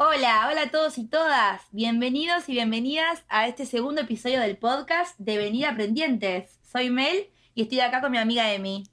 Hola, 0.00 0.46
hola 0.48 0.62
a 0.62 0.70
todos 0.70 0.96
y 0.96 1.08
todas. 1.08 1.66
Bienvenidos 1.72 2.48
y 2.48 2.52
bienvenidas 2.52 3.24
a 3.28 3.48
este 3.48 3.66
segundo 3.66 4.02
episodio 4.02 4.38
del 4.38 4.56
podcast 4.56 5.18
de 5.18 5.38
Venir 5.38 5.66
Aprendientes. 5.66 6.60
Soy 6.62 6.88
Mel 6.88 7.26
y 7.56 7.62
estoy 7.62 7.80
acá 7.80 8.00
con 8.00 8.12
mi 8.12 8.18
amiga 8.18 8.52
Emi. 8.52 8.84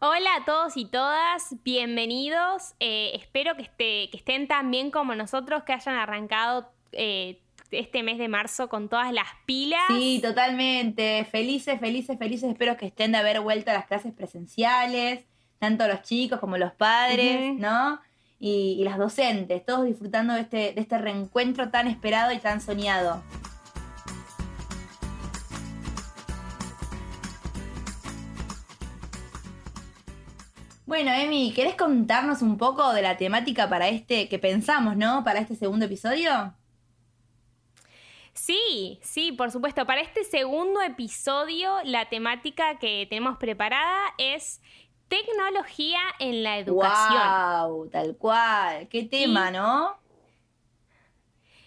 Hola 0.00 0.36
a 0.36 0.44
todos 0.44 0.76
y 0.76 0.84
todas, 0.84 1.56
bienvenidos. 1.64 2.74
Eh, 2.78 3.12
espero 3.14 3.56
que, 3.56 3.62
esté, 3.62 4.10
que, 4.10 4.18
estén 4.18 4.48
tan 4.48 4.70
bien 4.70 4.90
como 4.90 5.14
nosotros, 5.14 5.62
que 5.62 5.72
hayan 5.72 5.94
arrancado 5.94 6.70
eh, 6.92 7.40
este 7.70 8.02
mes 8.02 8.18
de 8.18 8.28
marzo 8.28 8.68
con 8.68 8.90
todas 8.90 9.14
las 9.14 9.28
pilas. 9.46 9.80
Sí, 9.88 10.20
totalmente. 10.22 11.24
Felices, 11.24 11.80
felices, 11.80 12.18
felices. 12.18 12.50
Espero 12.50 12.76
que 12.76 12.84
estén 12.84 13.12
de 13.12 13.18
haber 13.18 13.40
vuelto 13.40 13.70
a 13.70 13.74
las 13.74 13.86
clases 13.86 14.12
presenciales, 14.12 15.24
tanto 15.58 15.88
los 15.88 16.02
chicos 16.02 16.38
como 16.38 16.58
los 16.58 16.72
padres, 16.72 17.54
¿no? 17.54 17.98
Y, 18.44 18.82
las 18.82 18.98
docentes, 18.98 19.64
todos 19.64 19.84
disfrutando 19.84 20.34
de 20.34 20.40
este, 20.40 20.72
de 20.72 20.80
este 20.80 20.98
reencuentro 20.98 21.70
tan 21.70 21.86
esperado 21.86 22.32
y 22.32 22.38
tan 22.38 22.60
soñado. 22.60 23.22
Bueno, 30.86 31.12
Emi, 31.12 31.52
¿querés 31.54 31.76
contarnos 31.76 32.42
un 32.42 32.58
poco 32.58 32.92
de 32.92 33.02
la 33.02 33.16
temática 33.16 33.68
para 33.68 33.88
este 33.88 34.28
que 34.28 34.40
pensamos, 34.40 34.96
¿no? 34.96 35.22
Para 35.22 35.38
este 35.38 35.54
segundo 35.54 35.84
episodio. 35.84 36.52
Sí, 38.34 38.98
sí, 39.02 39.30
por 39.30 39.52
supuesto. 39.52 39.86
Para 39.86 40.00
este 40.00 40.24
segundo 40.24 40.82
episodio, 40.82 41.76
la 41.84 42.08
temática 42.08 42.80
que 42.80 43.06
tenemos 43.08 43.38
preparada 43.38 44.14
es 44.18 44.60
tecnología 45.12 46.00
en 46.18 46.42
la 46.42 46.58
educación. 46.58 47.68
¡Wow! 47.68 47.90
Tal 47.90 48.16
cual. 48.16 48.88
Qué 48.88 49.02
tema, 49.02 49.50
¿no? 49.50 49.98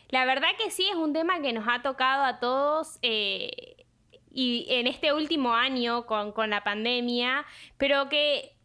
La 0.09 0.25
verdad 0.25 0.47
que 0.57 0.71
sí, 0.71 0.87
es 0.89 0.95
un 0.95 1.13
tema 1.13 1.39
que 1.41 1.53
nos 1.53 1.65
ha 1.67 1.83
tocado 1.83 2.23
a 2.23 2.39
todos. 2.39 2.97
Eh, 3.03 3.85
y 4.31 4.65
en 4.69 4.87
este 4.87 5.13
último 5.13 5.53
año 5.53 6.07
con, 6.07 6.49
la 6.49 6.63
pandemia, 6.63 7.45
pero 7.77 8.09
que 8.09 8.57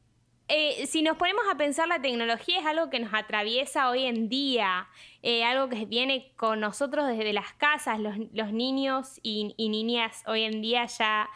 eh, 0.48 0.86
si 0.86 1.02
nos 1.02 1.18
ponemos 1.18 1.44
a 1.52 1.56
pensar, 1.56 1.86
la 1.86 2.00
tecnología 2.00 2.60
es 2.60 2.66
algo 2.66 2.88
que 2.88 3.00
nos 3.00 3.12
atraviesa 3.12 3.90
hoy 3.90 4.06
en 4.06 4.30
día, 4.30 4.88
eh, 5.22 5.44
algo 5.44 5.68
que 5.68 5.84
viene 5.84 6.32
con 6.36 6.58
nosotros 6.58 7.06
desde 7.06 7.32
las 7.34 7.52
casas, 7.52 8.00
los, 8.00 8.52
niños 8.52 9.20
y, 9.22 9.54
y, 9.58 9.68
niñas 9.68 10.24
hoy 10.26 10.42
en 10.42 10.60
día 10.62 10.86
ya 10.86 11.28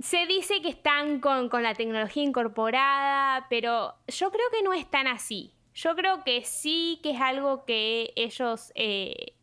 se 0.00 0.26
dice 0.26 0.62
que 0.62 0.68
están 0.68 1.20
con, 1.20 1.50
la 1.62 1.74
tecnología 1.74 2.22
incorporada, 2.22 3.46
pero 3.48 3.94
yo 4.08 4.30
creo 4.30 4.46
que 4.50 4.62
no 4.62 4.72
es 4.72 4.90
tan 4.90 5.06
así. 5.06 5.52
Yo 5.74 5.96
creo 5.96 6.22
que 6.24 6.44
sí 6.44 7.00
que 7.02 7.10
es 7.10 7.20
algo 7.20 7.64
que 7.64 8.12
ellos 8.16 8.72
eh, 8.74 9.34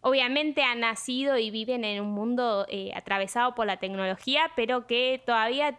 obviamente 0.00 0.62
han 0.62 0.80
nacido 0.80 1.38
y 1.38 1.50
viven 1.50 1.84
en 1.84 2.02
un 2.02 2.12
mundo 2.12 2.66
eh, 2.68 2.90
atravesado 2.94 3.54
por 3.54 3.66
la 3.66 3.78
tecnología, 3.78 4.50
pero 4.56 4.86
que 4.86 5.22
todavía 5.24 5.78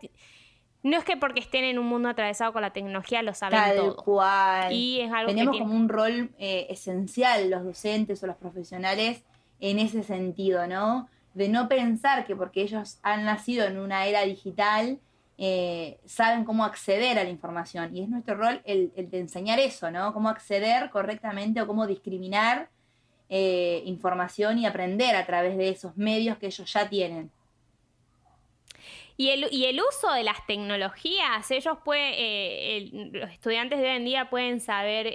no 0.84 0.98
es 0.98 1.04
que 1.06 1.17
porque 1.17 1.40
estén 1.40 1.64
en 1.64 1.80
un 1.80 1.88
mundo 1.88 2.10
atravesado 2.10 2.52
con 2.54 2.62
la 2.62 2.73
tecnología 2.73 3.22
lo 3.23 3.34
saben 3.34 3.60
Tal 3.60 3.95
cual. 3.95 4.73
Y 4.73 5.02
es 5.02 5.12
algo 5.12 5.32
Tenemos 5.32 5.58
como 5.58 5.73
un 5.73 5.90
rol 5.90 6.32
eh, 6.38 6.67
esencial 6.70 7.50
los 7.50 7.64
docentes 7.64 8.23
o 8.23 8.28
los 8.28 8.36
profesionales 8.36 9.23
en 9.60 9.80
ese 9.80 10.04
sentido, 10.04 10.67
¿no? 10.67 11.08
De 11.34 11.50
no 11.50 11.67
pensar 11.67 12.26
que 12.26 12.36
porque 12.36 12.61
ellos 12.61 12.99
han 13.02 13.26
nacido 13.26 13.66
en 13.66 13.80
una 13.80 14.05
era 14.05 14.21
digital, 14.21 14.99
eh, 15.38 15.98
saben 16.05 16.45
cómo 16.45 16.64
acceder 16.64 17.17
a 17.17 17.23
la 17.23 17.30
información. 17.30 17.95
Y 17.95 18.04
es 18.04 18.10
nuestro 18.10 18.36
rol 18.36 18.61
el, 18.66 18.92
de 18.95 19.20
enseñar 19.20 19.60
eso, 19.60 19.89
¿no? 19.89 20.14
Cómo 20.14 20.30
acceder 20.30 20.89
correctamente 20.92 21.61
o 21.61 21.67
cómo 21.67 21.88
discriminar 21.88 22.70
eh, 23.30 23.82
información 23.86 24.60
y 24.60 24.66
aprender 24.66 25.16
a 25.16 25.26
través 25.26 25.58
de 25.58 25.70
esos 25.70 25.98
medios 25.98 26.38
que 26.38 26.48
ellos 26.48 26.71
ya 26.71 26.88
tienen. 26.88 27.32
Y 29.17 29.30
el, 29.30 29.48
y 29.52 29.65
el 29.65 29.80
uso 29.80 30.11
de 30.11 30.23
las 30.23 30.45
tecnologías, 30.48 31.50
ellos 31.52 31.77
pueden, 31.83 32.14
eh, 32.17 33.10
los 33.11 33.30
estudiantes 33.30 33.80
de 33.80 33.86
hoy 33.86 33.95
en 33.95 34.05
día 34.05 34.30
pueden 34.30 34.60
saber 34.60 35.14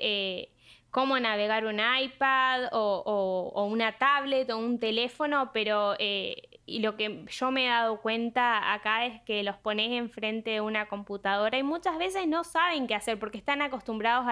cómo 0.91 1.19
navegar 1.19 1.67
un 1.67 1.81
iPad 1.81 2.69
o, 2.73 3.67
una 3.71 3.99
tablet 3.99 4.51
o 4.51 4.59
un 4.59 4.79
teléfono, 4.79 5.51
pero 5.53 5.95
eh, 5.99 6.49
y 6.67 6.81
lo 6.81 6.97
que 6.97 7.25
yo 7.29 7.51
me 7.51 7.67
he 7.67 7.69
dado 7.69 8.01
cuenta 8.01 8.73
acá 8.73 9.07
es 9.07 9.21
que 9.23 9.43
los 9.43 9.57
pones 9.57 9.91
enfrente 9.93 10.51
de 10.51 10.61
una 10.61 10.89
computadora 10.89 11.59
y 11.59 11.63
muchas 11.63 11.99
veces 11.99 12.27
no 12.27 12.45
saben 12.45 12.87
qué 12.87 12.95
hacer 12.95 13.19
porque 13.19 13.39
están 13.39 13.63
acostumbrados 13.63 14.27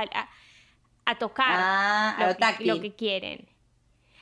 a, 1.04 1.18
tocar 1.18 1.46
ah, 1.48 2.36
lo, 2.60 2.80
que, 2.80 2.94
quieren. 2.94 3.48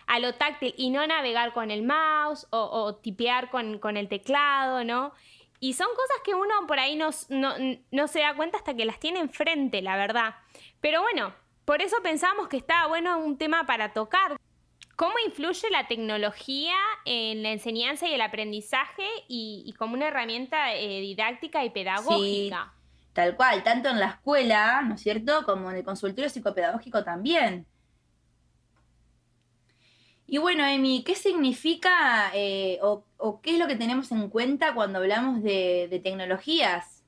A 0.06 0.18
lo 0.18 0.34
táctil 0.34 0.74
y 0.76 0.90
no 0.90 1.06
navegar 1.06 1.52
con 1.52 1.70
el 1.70 1.82
mouse 1.82 2.46
o, 2.50 2.94
tipear 2.96 3.50
con, 3.50 3.96
el 3.96 4.08
teclado, 4.08 4.84
¿no? 4.84 5.12
Y 5.60 5.72
son 5.72 5.88
cosas 5.88 6.18
que 6.24 6.34
uno 6.34 6.66
por 6.68 6.78
ahí 6.78 6.94
no, 6.94 7.10
no 7.90 8.08
se 8.08 8.20
da 8.20 8.36
cuenta 8.36 8.58
hasta 8.58 8.74
que 8.74 8.84
las 8.84 9.00
tiene 9.00 9.20
enfrente, 9.20 9.80
la 9.80 9.96
verdad. 9.96 10.34
Pero 10.80 11.00
bueno, 11.00 11.32
por 11.64 11.82
eso 11.82 11.97
pensamos 12.02 12.48
que 12.48 12.56
estaba 12.56 12.88
bueno 12.88 13.19
un 13.19 13.38
tema 13.38 13.66
para 13.66 13.92
tocar. 13.92 14.36
¿Cómo 14.97 15.14
influye 15.26 15.70
la 15.70 15.88
tecnología 15.88 16.75
en 17.04 17.42
la 17.42 17.50
enseñanza 17.50 18.06
y 18.06 18.14
el 18.14 18.20
aprendizaje 18.20 19.06
y, 19.28 19.75
como 19.76 19.94
una 19.94 20.08
herramienta 20.08 20.75
eh, 20.75 21.00
didáctica 21.00 21.64
y 21.64 21.70
pedagógica? 21.70 22.72
Sí, 22.76 23.10
tal 23.12 23.34
cual, 23.36 23.64
tanto 23.64 23.88
en 23.88 23.98
la 23.98 24.10
escuela, 24.10 24.82
¿no 24.82 24.94
es 24.94 25.00
cierto?, 25.00 25.44
como 25.44 25.70
en 25.70 25.78
el 25.78 25.84
consultorio 25.84 26.30
psicopedagógico 26.30 27.02
también. 27.02 27.66
Y 30.26 30.38
bueno, 30.38 30.64
Emi, 30.64 31.02
¿qué 31.02 31.16
significa 31.16 32.31
eh, 32.32 32.78
o, 32.81 33.04
qué 33.42 33.50
es 33.50 33.58
lo 33.58 33.66
que 33.66 33.76
tenemos 33.76 34.12
en 34.12 34.28
cuenta 34.28 34.75
cuando 34.75 35.00
hablamos 35.00 35.42
de 35.42 36.00
tecnologías? 36.04 37.04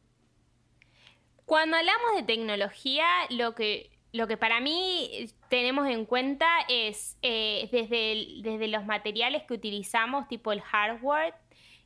Cuando 1.45 1.77
hablamos 1.77 2.17
de 2.17 2.25
tecnología, 2.25 3.07
lo 3.31 3.55
que 3.55 3.96
lo 4.17 4.27
que 4.27 4.37
para 4.37 4.61
mí 4.61 5.29
tenemos 5.49 5.87
en 5.89 6.07
cuenta 6.07 6.47
es 6.69 7.19
eh, 7.23 7.69
desde, 7.71 8.43
desde 8.43 8.69
los 8.69 8.85
materiales 8.85 9.43
que 9.45 9.55
utilizamos, 9.55 10.27
tipo 10.29 10.53
el 10.53 10.63
hardware, 10.63 11.35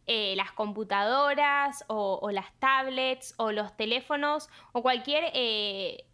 eh, 0.07 0.35
las 0.37 0.53
computadoras 0.53 1.85
o, 1.89 2.31
las 2.33 2.53
tablets 2.59 3.35
o 3.37 3.53
los 3.53 3.77
teléfonos 3.77 4.49
o 4.73 4.83
cualquier 4.83 5.25
eh, 5.35 6.05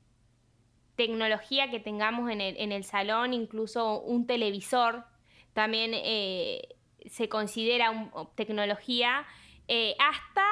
tecnología 0.97 1.71
que 1.71 1.81
tengamos 1.81 2.31
en 2.31 2.41
el, 2.41 2.57
en 2.57 2.73
el, 2.73 2.85
salón, 2.85 3.35
incluso 3.35 4.01
un 4.01 4.27
televisor, 4.27 5.05
también 5.53 5.93
se 7.09 7.29
considera 7.29 8.11
tecnología. 8.35 9.27
Eh, 9.69 9.97
hasta 9.99 10.45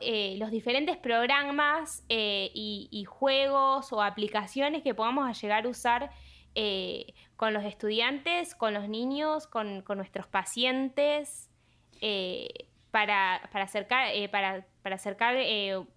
eh, 0.00 0.34
los 0.38 0.50
diferentes 0.50 0.96
programas 0.96 2.02
eh, 2.08 2.50
y, 2.52 3.04
juegos 3.04 3.92
o 3.92 4.02
aplicaciones 4.02 4.82
que 4.82 4.92
podamos 4.92 5.40
llegar 5.40 5.66
a 5.66 5.68
usar 5.68 6.10
con 7.36 7.52
los 7.52 7.64
estudiantes, 7.64 8.54
con 8.54 8.74
los 8.74 8.88
niños, 8.88 9.46
con, 9.46 9.84
nuestros 9.96 10.26
pacientes, 10.26 11.50
para, 12.90 13.36
acercar, 13.52 14.08
para, 14.30 14.64
acercar 14.84 15.36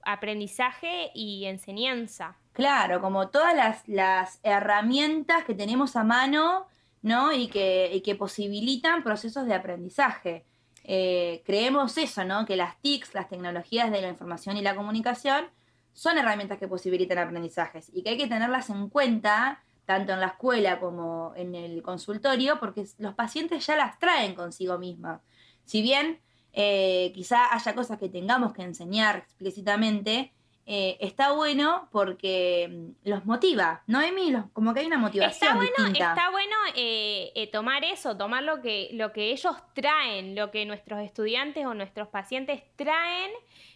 aprendizaje 0.03 1.11
y 1.13 1.45
enseñanza. 1.45 2.37
Claro, 2.53 3.01
como 3.01 3.29
todas 3.29 3.83
las, 3.87 4.39
herramientas 4.43 5.43
que 5.43 5.53
tenemos 5.53 5.95
a 5.95 6.03
mano 6.03 6.65
¿no? 7.03 7.31
y, 7.33 7.49
que, 7.49 7.91
y 7.93 8.01
que 8.01 8.15
posibilitan 8.15 9.03
procesos 9.03 9.45
de 9.45 9.53
aprendizaje. 9.53 10.43
Eh, 10.89 11.43
creemos 11.45 11.97
eso, 11.97 12.23
¿no? 12.23 12.45
Que 12.45 12.55
las 12.55 12.81
TICs, 12.81 13.13
las 13.13 13.27
tecnologías 13.27 13.91
de 13.91 14.01
la 14.01 14.07
información 14.07 14.55
y 14.55 14.61
la 14.61 14.73
comunicación, 14.75 15.45
son 15.91 16.17
herramientas 16.17 16.57
que 16.57 16.67
posibilitan 16.67 17.17
aprendizajes 17.17 17.91
y 17.93 18.03
que 18.03 18.11
hay 18.11 18.17
que 18.17 18.27
tenerlas 18.27 18.69
en 18.69 18.87
cuenta 18.89 19.61
tanto 19.85 20.13
en 20.13 20.19
la 20.19 20.27
escuela 20.27 20.79
como 20.79 21.33
en 21.35 21.55
el 21.55 21.81
consultorio, 21.81 22.59
porque 22.59 22.85
los 22.99 23.15
pacientes 23.15 23.65
ya 23.65 23.75
las 23.75 23.99
traen 23.99 24.35
consigo 24.35 24.77
mismas. 24.77 25.21
Si 25.65 25.81
bien 25.81 26.19
eh, 26.53 27.11
quizá 27.13 27.53
haya 27.53 27.75
cosas 27.75 27.97
que 27.97 28.09
tengamos 28.09 28.53
que 28.53 28.63
enseñar 28.63 29.17
explícitamente, 29.17 30.33
eh, 30.69 30.97
está 30.99 31.31
bueno 31.31 31.87
porque 31.91 32.67
mm, 32.69 33.09
los 33.09 33.25
motiva, 33.25 33.83
¿no, 33.87 34.01
Emi? 34.01 34.33
como 34.53 34.73
que 34.73 34.81
hay 34.81 34.85
una 34.85 34.97
motivación. 34.97 35.49
Está 35.49 35.55
bueno, 35.55 35.91
Está 35.93 36.29
bueno 36.29 36.55
eh, 36.75 37.31
eh, 37.35 37.47
tomar 37.49 37.85
eso, 37.85 38.17
tomar 38.17 38.43
lo 38.43 38.61
que, 38.61 38.89
lo 38.91 39.13
que 39.13 39.31
ellos 39.31 39.55
traen, 39.73 40.35
lo 40.35 40.51
que 40.51 40.65
nuestros 40.65 40.99
estudiantes 40.99 41.65
o 41.65 41.73
nuestros 41.73 42.09
pacientes 42.09 42.63
traen 42.75 43.31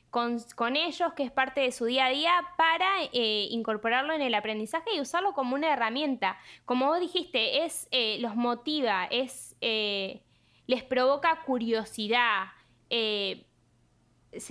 con, 0.10 0.76
ellos, 0.76 1.14
que 1.14 1.24
es 1.24 1.32
parte 1.32 1.62
de 1.62 1.72
su 1.72 1.86
día 1.86 2.08
a 2.08 2.10
día, 2.10 2.34
para 2.58 2.90
incorporarlo 3.14 4.12
en 4.12 4.22
el 4.22 4.36
aprendizaje 4.36 4.94
y 4.94 5.00
usarlo 5.00 5.32
como 5.32 5.56
una 5.56 5.72
herramienta. 5.72 6.38
Como 6.66 6.88
vos 6.88 7.00
dijiste, 7.00 7.64
es 7.64 7.88
los 8.20 8.36
motiva, 8.36 9.06
es 9.10 9.56
les 10.72 10.84
provoca 10.84 11.42
curiosidad. 11.46 12.46
Eh, 12.90 13.46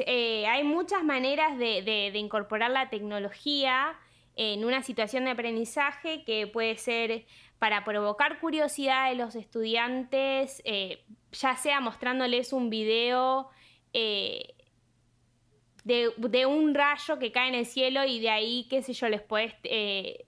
hay 0.07 0.65
muchas 0.65 1.03
maneras 1.05 1.59
de, 1.59 2.13
incorporar 2.15 2.71
la 2.71 2.91
tecnología 2.91 3.97
en 4.37 4.65
una 4.65 4.83
situación 4.83 5.25
de 5.25 5.33
aprendizaje 5.33 6.25
que 6.25 6.47
puede 6.47 6.77
ser 6.77 7.27
para 7.59 7.85
provocar 7.85 8.41
curiosidad 8.41 9.11
de 9.11 9.17
los 9.17 9.35
estudiantes, 9.35 10.63
eh, 10.65 11.05
ya 11.33 11.57
sea 11.57 11.81
mostrándoles 11.81 12.53
un 12.55 12.71
video 12.71 13.51
eh, 13.93 14.55
de, 15.85 16.47
un 16.47 16.75
rayo 16.75 17.19
que 17.19 17.33
cae 17.33 17.49
en 17.49 17.55
el 17.55 17.67
cielo 17.67 18.05
y 18.05 18.21
de 18.21 18.31
ahí, 18.31 18.67
qué 18.71 18.83
sé 18.83 18.93
yo, 18.93 19.09
les 19.09 19.21
puedes 19.21 19.55
eh, 19.65 20.25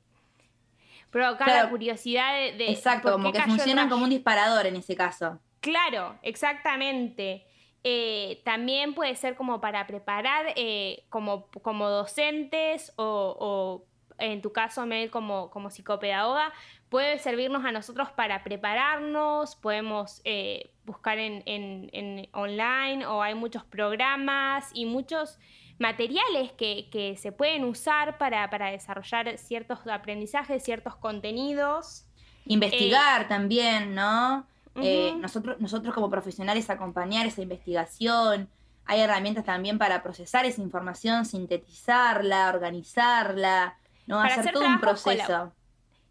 provocar 1.10 1.48
la 1.48 1.70
curiosidad 1.70 2.34
de... 2.34 2.70
exacto, 2.70 3.12
como 3.12 3.32
que 3.32 3.40
funcionan 3.42 3.88
como 3.88 4.04
un 4.04 4.10
disparador 4.10 4.66
en 4.66 4.76
ese 4.76 4.96
caso. 4.96 5.38
Claro, 5.60 6.18
exactamente. 6.22 7.46
Eh, 7.84 8.40
también 8.44 8.94
puede 8.94 9.16
ser 9.16 9.34
como 9.34 9.60
para 9.60 9.86
preparar 9.86 10.46
eh, 10.54 11.04
como, 11.08 11.48
como 11.62 11.88
docentes 11.88 12.92
o, 12.96 13.84
en 14.18 14.40
tu 14.40 14.52
caso, 14.52 14.86
Mel, 14.86 15.10
como, 15.10 15.50
como 15.50 15.68
psicopedagoga, 15.68 16.52
puede 16.88 17.18
servirnos 17.18 17.64
a 17.64 17.72
nosotros 17.72 18.10
para 18.12 18.44
prepararnos, 18.44 19.56
podemos 19.56 20.20
eh, 20.24 20.70
buscar 20.84 21.18
en, 21.18 21.42
en, 21.46 22.28
online 22.32 23.04
o 23.06 23.20
hay 23.20 23.34
muchos 23.34 23.64
programas 23.64 24.70
y 24.74 24.84
muchos 24.84 25.40
materiales 25.78 26.52
que, 26.52 27.16
se 27.18 27.32
pueden 27.32 27.64
usar 27.64 28.16
para, 28.18 28.46
desarrollar 28.70 29.38
ciertos 29.38 29.80
aprendizajes, 29.88 30.62
ciertos 30.62 30.94
contenidos. 30.94 32.06
Investigar 32.46 33.26
también, 33.26 33.94
¿no? 33.94 34.46
Eh, 34.76 35.14
nosotros, 35.18 35.60
nosotros 35.60 35.94
como 35.94 36.10
profesionales 36.10 36.70
acompañar 36.70 37.26
esa 37.26 37.42
investigación. 37.42 38.48
Hay 38.84 39.00
herramientas 39.00 39.44
también 39.44 39.78
para 39.78 40.02
procesar 40.02 40.44
esa 40.44 40.60
información, 40.60 41.24
sintetizarla, 41.24 42.48
organizarla, 42.48 43.76
¿no? 44.06 44.20
hacer, 44.20 44.52
todo 44.52 44.66
un 44.66 44.80
proceso. 44.80 45.52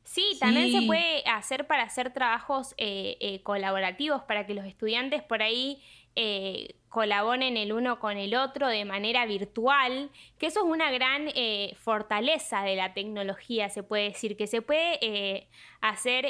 Sí, 0.04 0.38
también 0.40 0.72
se 0.72 0.86
puede 0.88 1.24
hacer 1.26 1.68
para 1.68 1.84
hacer 1.84 2.12
trabajos 2.12 2.74
eh, 2.78 3.18
eh, 3.20 3.42
colaborativos, 3.44 4.24
para 4.24 4.46
que 4.46 4.54
los 4.54 4.66
estudiantes 4.66 5.24
por 5.24 5.42
ahí 5.42 5.82
colaboren 6.90 7.56
el 7.56 7.72
uno 7.72 8.00
con 8.00 8.18
el 8.18 8.36
otro 8.36 8.68
de 8.68 8.84
manera 8.84 9.26
virtual, 9.26 10.10
que 10.38 10.48
eso 10.48 10.60
es 10.60 10.66
una 10.66 10.92
gran 10.92 11.28
fortaleza 11.78 12.64
de 12.64 12.76
la 12.76 12.94
tecnología, 12.94 13.70
se 13.70 13.82
puede 13.82 14.10
decir, 14.10 14.36
que 14.36 14.46
se 14.46 14.62
puede 14.62 15.48
hacer 15.80 16.26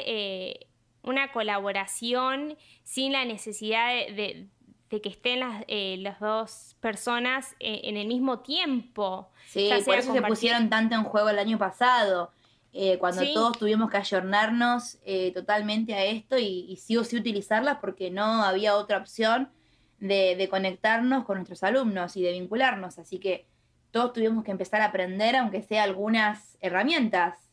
una 1.02 1.32
colaboración 1.32 2.56
sin 2.84 3.12
la 3.12 3.24
necesidad 3.24 3.88
de, 3.88 4.48
que 4.88 5.08
estén 5.08 5.40
las, 5.40 5.64
eh, 5.68 5.96
las 6.00 6.20
dos 6.20 6.76
personas 6.80 7.54
eh, 7.60 7.80
en 7.84 7.96
el 7.96 8.06
mismo 8.06 8.40
tiempo. 8.40 9.30
Sí, 9.48 9.70
por 9.84 9.96
eso 9.96 10.12
se 10.12 10.22
pusieron 10.22 10.68
tanto 10.68 10.94
en 10.94 11.04
juego 11.04 11.30
el 11.30 11.38
año 11.38 11.58
pasado, 11.58 12.30
eh, 12.74 12.98
cuando 12.98 13.22
todos 13.34 13.58
tuvimos 13.58 13.90
que 13.90 13.98
ayornarnos 13.98 14.98
totalmente 15.34 15.94
a 15.94 16.04
esto 16.04 16.38
y, 16.38 16.66
y, 16.68 16.76
sí 16.76 16.96
o 16.96 17.04
sí 17.04 17.16
utilizarlas 17.16 17.78
porque 17.80 18.10
no 18.10 18.42
había 18.42 18.76
otra 18.76 18.96
opción 18.96 19.50
de, 19.98 20.36
de 20.36 20.48
conectarnos 20.48 21.24
con 21.24 21.36
nuestros 21.36 21.62
alumnos 21.62 22.16
y 22.16 22.22
de 22.22 22.32
vincularnos. 22.32 22.98
Así 22.98 23.18
que 23.18 23.46
todos 23.90 24.14
tuvimos 24.14 24.42
que 24.42 24.50
empezar 24.50 24.80
a 24.80 24.86
aprender, 24.86 25.36
aunque 25.36 25.62
sea 25.62 25.84
algunas 25.84 26.56
herramientas. 26.60 27.51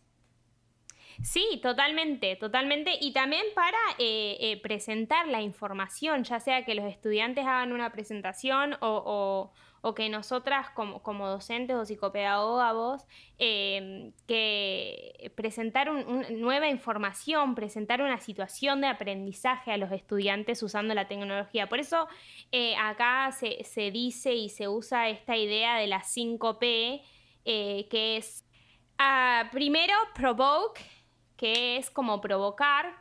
Sí, 1.22 1.60
totalmente, 1.62 2.38
totalmente. 2.38 2.92
Y 3.02 3.12
también 3.12 3.44
para 3.54 3.78
eh, 3.98 4.38
eh, 4.40 4.62
presentar 4.62 5.28
la 5.28 5.42
información, 5.42 6.24
ya 6.24 6.40
sea 6.40 6.64
que 6.64 6.76
los 6.76 6.86
estudiantes 6.86 7.46
hagan 7.46 7.74
una 7.74 7.92
presentación 7.92 8.78
o, 8.80 9.52
que 9.96 10.10
nosotras 10.10 10.70
como, 10.72 11.28
docentes 11.28 11.76
o 11.76 11.86
psicopedagogas, 11.86 13.06
em, 13.38 14.14
que 14.28 15.32
presentar 15.36 15.90
una 15.90 16.30
nueva 16.30 16.70
información, 16.70 17.54
presentar 17.54 18.02
una 18.02 18.20
situación 18.20 18.82
de 18.82 18.88
aprendizaje 18.88 19.72
a 19.72 19.78
los 19.78 19.92
estudiantes 19.92 20.64
usando 20.64 20.94
la 20.94 21.08
tecnología. 21.08 21.68
Por 21.68 21.80
eso 21.80 22.08
eh, 22.52 22.76
acá 22.78 23.32
se, 23.32 23.64
se, 23.66 23.92
dice 23.92 24.34
y 24.34 24.50
se 24.50 24.68
usa 24.70 25.10
esta 25.10 25.36
idea 25.36 25.78
de 25.78 25.88
la 25.88 26.02
5P, 26.02 27.02
que 27.44 28.18
es 28.18 28.46
ah, 29.00 29.50
primero 29.52 29.94
provoke 30.14 30.82
que 31.40 31.78
es 31.78 31.90
como 31.90 32.20
provocar, 32.20 32.94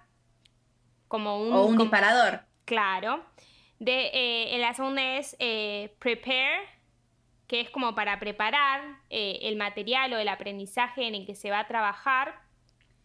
como 1.09 1.43
un... 1.43 1.53
O 1.53 1.65
un 1.65 1.77
disparador. 1.77 2.43
Claro. 2.65 3.25
De, 3.81 4.11
eh, 4.15 4.57
la 4.61 4.73
segunda 4.75 5.17
es 5.17 5.35
eh, 5.41 5.97
prepare, 5.99 6.61
que 7.49 7.61
es 7.61 7.71
como 7.71 7.97
para 7.97 8.21
preparar 8.21 9.01
eh, 9.11 9.41
el 9.43 9.57
material 9.57 10.13
o 10.13 10.19
el 10.19 10.29
aprendizaje 10.29 11.09
en 11.09 11.17
el 11.17 11.27
que 11.27 11.35
se 11.35 11.51
va 11.51 11.59
a 11.59 11.67
trabajar. 11.67 12.41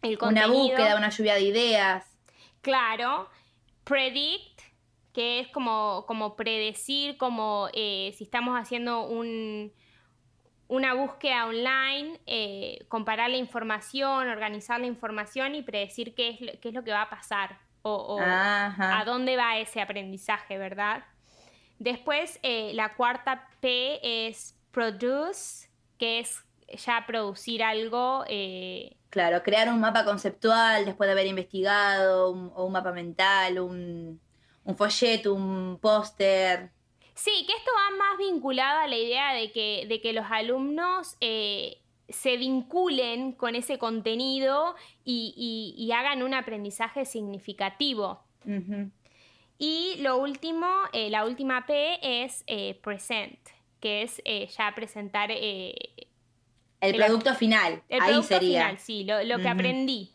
El 0.02 0.18
Una 0.22 0.46
búsqueda, 0.46 0.96
una 0.96 1.08
lluvia 1.08 1.34
de 1.34 1.42
ideas. 1.42 2.16
Claro. 2.60 3.28
Predict, 3.82 4.60
que 5.12 5.40
es 5.40 5.48
como, 5.48 6.04
como 6.06 6.36
predecir, 6.36 7.16
como 7.16 7.68
si 7.72 8.18
estamos 8.20 8.56
haciendo 8.56 9.02
un, 9.02 9.72
una 10.68 10.94
búsqueda 10.94 11.46
online, 11.46 12.20
eh, 12.26 12.84
comparar 12.88 13.30
la 13.30 13.36
información, 13.36 14.28
organizar 14.28 14.80
la 14.80 14.86
información 14.86 15.54
y 15.54 15.62
predecir 15.62 16.14
qué 16.14 16.30
es, 16.30 16.58
qué 16.60 16.68
es 16.68 16.74
lo 16.74 16.84
que 16.84 16.92
va 16.92 17.02
a 17.02 17.10
pasar 17.10 17.58
o, 17.82 18.18
a 18.18 19.02
dónde 19.04 19.36
va 19.36 19.58
ese 19.58 19.82
aprendizaje, 19.82 20.56
¿verdad? 20.56 21.04
Después, 21.78 22.38
eh, 22.42 22.72
la 22.74 22.94
cuarta 22.94 23.48
P 23.60 24.00
es 24.26 24.56
produce, 24.70 25.68
que 25.98 26.20
es 26.20 26.42
ya 26.82 27.04
producir 27.06 27.62
algo. 27.62 28.24
Eh, 28.26 28.96
claro, 29.10 29.42
crear 29.42 29.68
un 29.68 29.80
mapa 29.80 30.04
conceptual 30.04 30.86
después 30.86 31.08
de 31.08 31.12
haber 31.12 31.26
investigado, 31.26 32.30
o 32.30 32.64
un 32.64 32.72
mapa 32.72 32.92
mental, 32.92 33.60
un, 33.60 34.20
un 34.64 34.76
folleto, 34.76 35.34
un 35.34 35.78
póster. 35.78 36.70
Sí, 37.14 37.44
que 37.46 37.52
esto 37.52 37.70
va 37.76 37.96
más 37.96 38.18
vinculado 38.18 38.80
a 38.80 38.86
la 38.88 38.96
idea 38.96 39.32
de 39.32 39.52
que, 39.52 39.86
de 39.88 40.00
que 40.00 40.12
los 40.12 40.26
alumnos 40.28 41.16
eh, 41.20 41.78
se 42.08 42.36
vinculen 42.36 43.32
con 43.32 43.54
ese 43.54 43.78
contenido 43.78 44.74
y, 45.04 45.90
hagan 45.94 46.22
un 46.22 46.34
aprendizaje 46.34 47.04
significativo. 47.04 48.24
Y 49.58 49.96
lo 50.00 50.18
último, 50.18 50.66
eh, 50.92 51.08
la 51.08 51.24
última 51.24 51.64
P 51.66 52.24
es 52.24 52.42
eh, 52.48 52.78
present, 52.82 53.38
que 53.80 54.02
es 54.02 54.20
ya 54.56 54.74
presentar... 54.74 55.30
el, 55.30 55.76
producto 56.80 57.34
final. 57.34 57.80
El 57.88 58.00
Ahí 58.00 58.08
producto 58.08 58.34
sería. 58.34 58.64
final, 58.64 58.78
sí, 58.80 59.04
lo, 59.04 59.38
que 59.38 59.48
aprendí. 59.48 60.10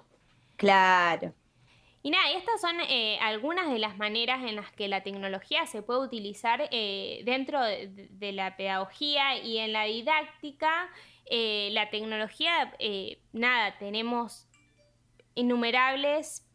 Claro. 0.58 1.34
Y 2.02 2.12
nada, 2.12 2.32
estas 2.32 2.62
son 2.62 2.80
eh, 2.80 3.20
algunas 3.20 3.70
de 3.72 3.78
las 3.78 3.98
maneras 3.98 4.42
en 4.44 4.56
las 4.56 4.72
que 4.72 4.88
la 4.88 5.04
tecnología 5.04 5.66
se 5.66 5.82
puede 5.82 6.00
utilizar 6.00 6.70
eh, 6.72 7.22
dentro 7.26 7.62
de, 7.62 8.32
la 8.32 8.56
pedagogía 8.56 9.38
y 9.38 9.58
en 9.58 9.74
la 9.74 9.84
didáctica. 9.84 10.90
Eh, 11.26 11.70
la 11.74 11.90
tecnología, 11.90 12.74
nada, 13.34 13.78
tenemos 13.78 14.48
innumerables 15.36 16.46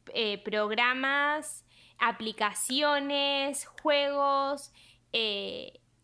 programas, 0.45 1.65
aplicaciones, 1.99 3.67
juegos 3.83 4.73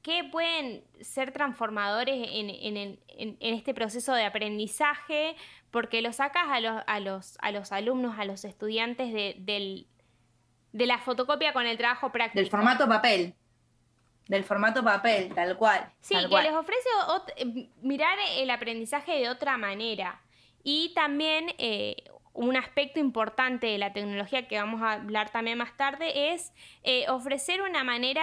que 0.02 0.24
pueden 0.24 0.82
ser 1.00 1.32
transformadores 1.32 2.28
en, 2.30 2.98
este 3.40 3.74
proceso 3.74 4.14
de 4.14 4.24
aprendizaje, 4.24 5.36
porque 5.70 6.00
lo 6.00 6.12
sacas 6.12 6.44
a 6.48 6.60
los, 6.60 6.82
a 6.86 7.00
los, 7.00 7.38
a 7.40 7.50
los 7.52 7.72
alumnos, 7.72 8.18
a 8.18 8.24
los 8.24 8.44
estudiantes 8.44 9.12
de, 9.12 9.86
la 10.72 10.98
fotocopia 10.98 11.52
con 11.52 11.66
el 11.66 11.76
trabajo 11.76 12.10
práctico. 12.12 12.40
Del 12.40 12.50
formato 12.50 12.88
papel. 12.88 13.34
Del 14.26 14.44
formato 14.44 14.82
papel, 14.82 15.34
tal 15.34 15.56
cual. 15.56 15.92
Sí, 16.00 16.14
que 16.14 16.42
les 16.42 16.52
ofrece 16.52 16.88
eh, 17.36 17.68
mirar 17.82 18.16
el 18.36 18.50
aprendizaje 18.50 19.12
de 19.18 19.28
otra 19.28 19.58
manera. 19.58 20.22
Y 20.62 20.92
también 20.94 21.52
eh, 21.58 21.96
un 22.32 22.56
aspecto 22.56 23.00
importante 23.00 23.66
de 23.66 23.78
la 23.78 23.92
tecnología 23.92 24.46
que 24.46 24.56
vamos 24.56 24.82
a 24.82 24.92
hablar 24.92 25.30
también 25.30 25.58
más 25.58 25.76
tarde 25.76 26.32
es 26.32 26.52
eh, 26.84 27.08
ofrecer 27.08 27.60
una 27.60 27.82
manera 27.82 28.22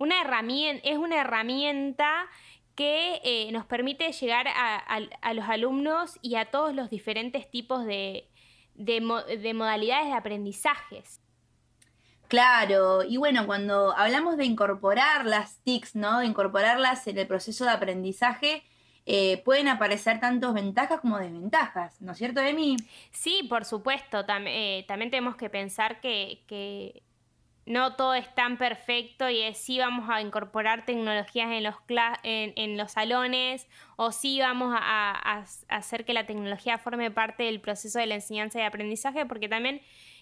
una 0.00 0.22
herramienta, 0.22 0.88
es 0.88 0.96
una 0.96 1.20
herramienta 1.20 2.26
que 2.74 3.20
eh, 3.22 3.52
nos 3.52 3.66
permite 3.66 4.10
llegar 4.12 4.48
a, 4.48 5.34
los 5.34 5.44
alumnos 5.46 6.18
y 6.22 6.36
a 6.36 6.46
todos 6.46 6.74
los 6.74 6.88
diferentes 6.88 7.50
tipos 7.50 7.84
de, 7.84 8.30
modalidades 9.54 10.06
de 10.06 10.12
aprendizajes. 10.14 11.20
Claro, 12.28 13.02
y 13.02 13.18
bueno, 13.18 13.46
cuando 13.46 13.94
hablamos 13.94 14.38
de 14.38 14.46
incorporar 14.46 15.26
las 15.26 15.58
TICs, 15.64 15.96
¿no? 15.96 16.20
De 16.20 16.26
incorporarlas 16.26 17.06
en 17.06 17.18
el 17.18 17.26
proceso 17.26 17.66
de 17.66 17.72
aprendizaje, 17.72 18.62
eh, 19.04 19.42
pueden 19.44 19.68
aparecer 19.68 20.18
tantos 20.18 20.54
ventajas 20.54 21.00
como 21.00 21.18
desventajas, 21.18 22.00
¿no 22.00 22.12
es 22.12 22.18
cierto, 22.18 22.40
Emi? 22.40 22.76
Sí, 23.10 23.46
por 23.50 23.66
supuesto. 23.66 24.24
Eh, 24.46 24.86
también 24.88 25.10
tenemos 25.10 25.36
que 25.36 25.50
pensar 25.50 26.00
que 26.00 27.02
no 27.66 27.94
todo 27.94 28.14
es 28.14 28.32
tan 28.34 28.56
perfecto 28.56 29.28
y 29.28 29.40
es 29.42 29.58
sí 29.58 29.78
vamos 29.78 30.08
a 30.10 30.20
incorporar 30.20 30.84
tecnologías 30.84 31.50
en 31.52 31.62
los, 31.62 31.74
en, 32.22 32.76
los 32.76 32.92
salones 32.92 33.68
o 33.96 34.12
sí 34.12 34.40
vamos 34.40 34.74
a, 34.76 35.44
hacer 35.68 36.04
que 36.04 36.14
la 36.14 36.26
tecnología 36.26 36.78
forme 36.78 37.10
parte 37.10 37.44
del 37.44 37.60
proceso 37.60 37.98
de 37.98 38.06
la 38.06 38.16
enseñanza 38.16 38.58
y 38.60 38.62
aprendizaje, 38.62 39.26
porque 39.26 39.48
también 39.48 39.80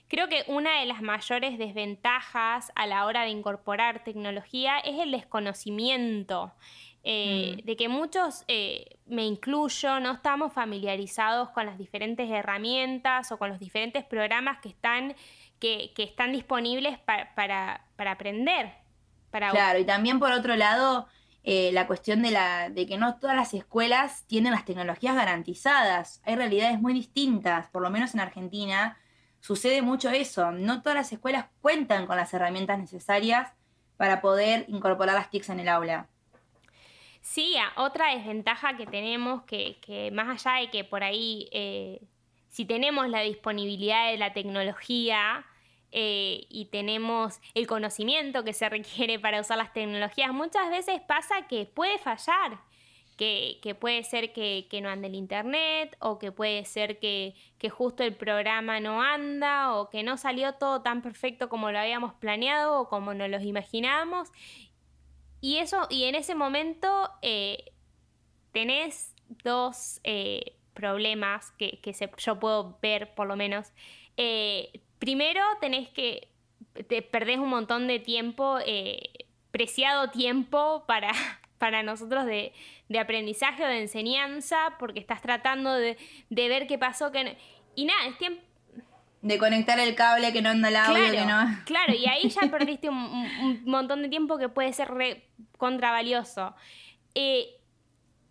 creo 0.08 0.28
que 0.28 0.44
una 0.48 0.80
de 0.80 0.86
las 0.86 1.00
mayores 1.00 1.58
desventajas 1.58 2.72
a 2.74 2.86
la 2.86 3.06
hora 3.06 3.22
de 3.22 3.30
incorporar 3.30 4.04
tecnología 4.04 4.78
es 4.78 4.98
el 4.98 5.12
desconocimiento. 5.12 6.52
Eh, 7.04 7.56
mm. 7.56 7.64
de 7.64 7.76
que 7.76 7.88
muchos, 7.88 8.44
eh, 8.48 8.98
me 9.06 9.24
incluyo, 9.24 10.00
no 10.00 10.12
estamos 10.12 10.52
familiarizados 10.52 11.48
con 11.50 11.64
las 11.64 11.78
diferentes 11.78 12.28
herramientas 12.28 13.30
o 13.30 13.38
con 13.38 13.48
los 13.48 13.58
diferentes 13.58 14.04
programas 14.04 14.58
que 14.60 14.68
están 14.68 15.14
que, 15.58 15.92
están 15.96 16.32
disponibles 16.32 16.98
para, 16.98 17.84
aprender. 17.96 18.72
Para... 19.30 19.50
Claro, 19.50 19.78
y 19.78 19.84
también 19.84 20.18
por 20.18 20.32
otro 20.32 20.56
lado, 20.56 21.06
eh, 21.44 21.70
la 21.72 21.86
cuestión 21.86 22.22
de, 22.22 22.30
la, 22.30 22.70
de 22.70 22.86
que 22.86 22.98
no 22.98 23.16
todas 23.16 23.36
las 23.36 23.54
escuelas 23.54 24.24
tienen 24.26 24.52
las 24.52 24.64
tecnologías 24.64 25.14
garantizadas. 25.14 26.20
Hay 26.24 26.36
realidades 26.36 26.80
muy 26.80 26.94
distintas, 26.94 27.68
por 27.68 27.82
lo 27.82 27.90
menos 27.90 28.14
en 28.14 28.20
Argentina 28.20 28.96
sucede 29.40 29.82
mucho 29.82 30.10
eso. 30.10 30.50
No 30.52 30.82
todas 30.82 30.96
las 30.96 31.12
escuelas 31.12 31.46
cuentan 31.60 32.06
con 32.06 32.16
las 32.16 32.32
herramientas 32.34 32.78
necesarias 32.78 33.52
para 33.96 34.20
poder 34.20 34.64
incorporar 34.68 35.14
las 35.14 35.30
TICs 35.30 35.50
en 35.50 35.60
el 35.60 35.68
aula. 35.68 36.08
Sí, 37.20 37.56
otra 37.76 38.14
desventaja 38.14 38.76
que 38.76 38.86
tenemos, 38.86 39.42
que, 39.42 39.78
que 39.80 40.10
más 40.10 40.46
allá 40.46 40.60
de 40.60 40.70
que 40.70 40.84
por 40.84 41.02
ahí 41.02 41.48
eh, 41.52 42.00
si 42.48 42.64
tenemos 42.64 43.08
la 43.08 43.20
disponibilidad 43.20 44.10
de 44.10 44.18
la 44.18 44.32
tecnología 44.32 45.46
eh, 45.90 46.46
y 46.50 46.66
tenemos 46.66 47.40
el 47.54 47.66
conocimiento 47.66 48.44
que 48.44 48.52
se 48.52 48.68
requiere 48.68 49.18
para 49.18 49.40
usar 49.40 49.58
las 49.58 49.72
tecnologías, 49.72 50.32
muchas 50.32 50.70
veces 50.70 51.00
pasa 51.06 51.46
que 51.46 51.66
puede 51.66 51.98
fallar. 51.98 52.60
Que, 53.16 53.76
puede 53.80 54.04
ser 54.04 54.32
que, 54.32 54.68
no 54.80 54.88
ande 54.88 55.08
el 55.08 55.16
internet 55.16 55.96
o 55.98 56.20
que 56.20 56.30
puede 56.30 56.64
ser 56.64 57.00
que, 57.00 57.34
justo 57.68 58.04
el 58.04 58.14
programa 58.14 58.78
no 58.78 59.02
anda 59.02 59.74
o 59.74 59.90
que 59.90 60.04
no 60.04 60.16
salió 60.16 60.54
todo 60.54 60.82
tan 60.82 61.02
perfecto 61.02 61.48
como 61.48 61.72
lo 61.72 61.80
habíamos 61.80 62.14
planeado 62.14 62.80
o 62.80 62.88
como 62.88 63.14
nos 63.14 63.28
lo 63.28 63.40
imaginábamos. 63.40 64.28
Y 65.40 65.56
eso, 65.56 65.88
y 65.90 66.04
en 66.04 66.14
ese 66.14 66.36
momento 66.36 67.10
eh, 67.22 67.72
tenés 68.52 69.16
dos 69.42 70.00
eh, 70.04 70.57
problemas 70.78 71.50
que, 71.58 71.80
yo 72.18 72.38
puedo 72.38 72.78
ver 72.80 73.12
por 73.16 73.26
lo 73.26 73.34
menos. 73.34 73.72
Eh, 74.16 74.80
primero 75.00 75.42
tenés 75.60 75.88
que, 75.88 76.28
te 76.86 77.02
perdés 77.02 77.38
un 77.38 77.48
montón 77.48 77.88
de 77.88 77.98
tiempo, 77.98 78.58
eh, 78.64 79.26
preciado 79.50 80.10
tiempo 80.10 80.84
para, 80.86 81.10
para 81.58 81.82
nosotros 81.82 82.26
de, 82.26 82.52
aprendizaje 82.96 83.64
o 83.64 83.66
de 83.66 83.80
enseñanza, 83.80 84.76
porque 84.78 85.00
estás 85.00 85.20
tratando 85.20 85.74
de, 85.74 85.96
ver 86.30 86.68
qué 86.68 86.78
pasó, 86.78 87.10
que 87.10 87.36
y 87.74 87.84
nada, 87.84 88.06
es 88.06 88.16
tiempo... 88.18 88.40
De 89.20 89.36
conectar 89.36 89.80
el 89.80 89.96
cable 89.96 90.32
que 90.32 90.42
no 90.42 90.50
anda 90.50 90.68
el 90.68 90.76
audio, 90.76 91.10
claro, 91.10 91.26
no... 91.26 91.58
Claro, 91.66 91.92
y 91.92 92.06
ahí 92.06 92.28
ya 92.28 92.42
perdiste 92.52 92.88
un, 92.88 93.64
montón 93.64 94.02
de 94.02 94.08
tiempo 94.08 94.38
que 94.38 94.48
puede 94.48 94.72
ser 94.72 94.88
re 94.92 95.24
contravalioso. 95.56 96.54
Eh, 97.16 97.57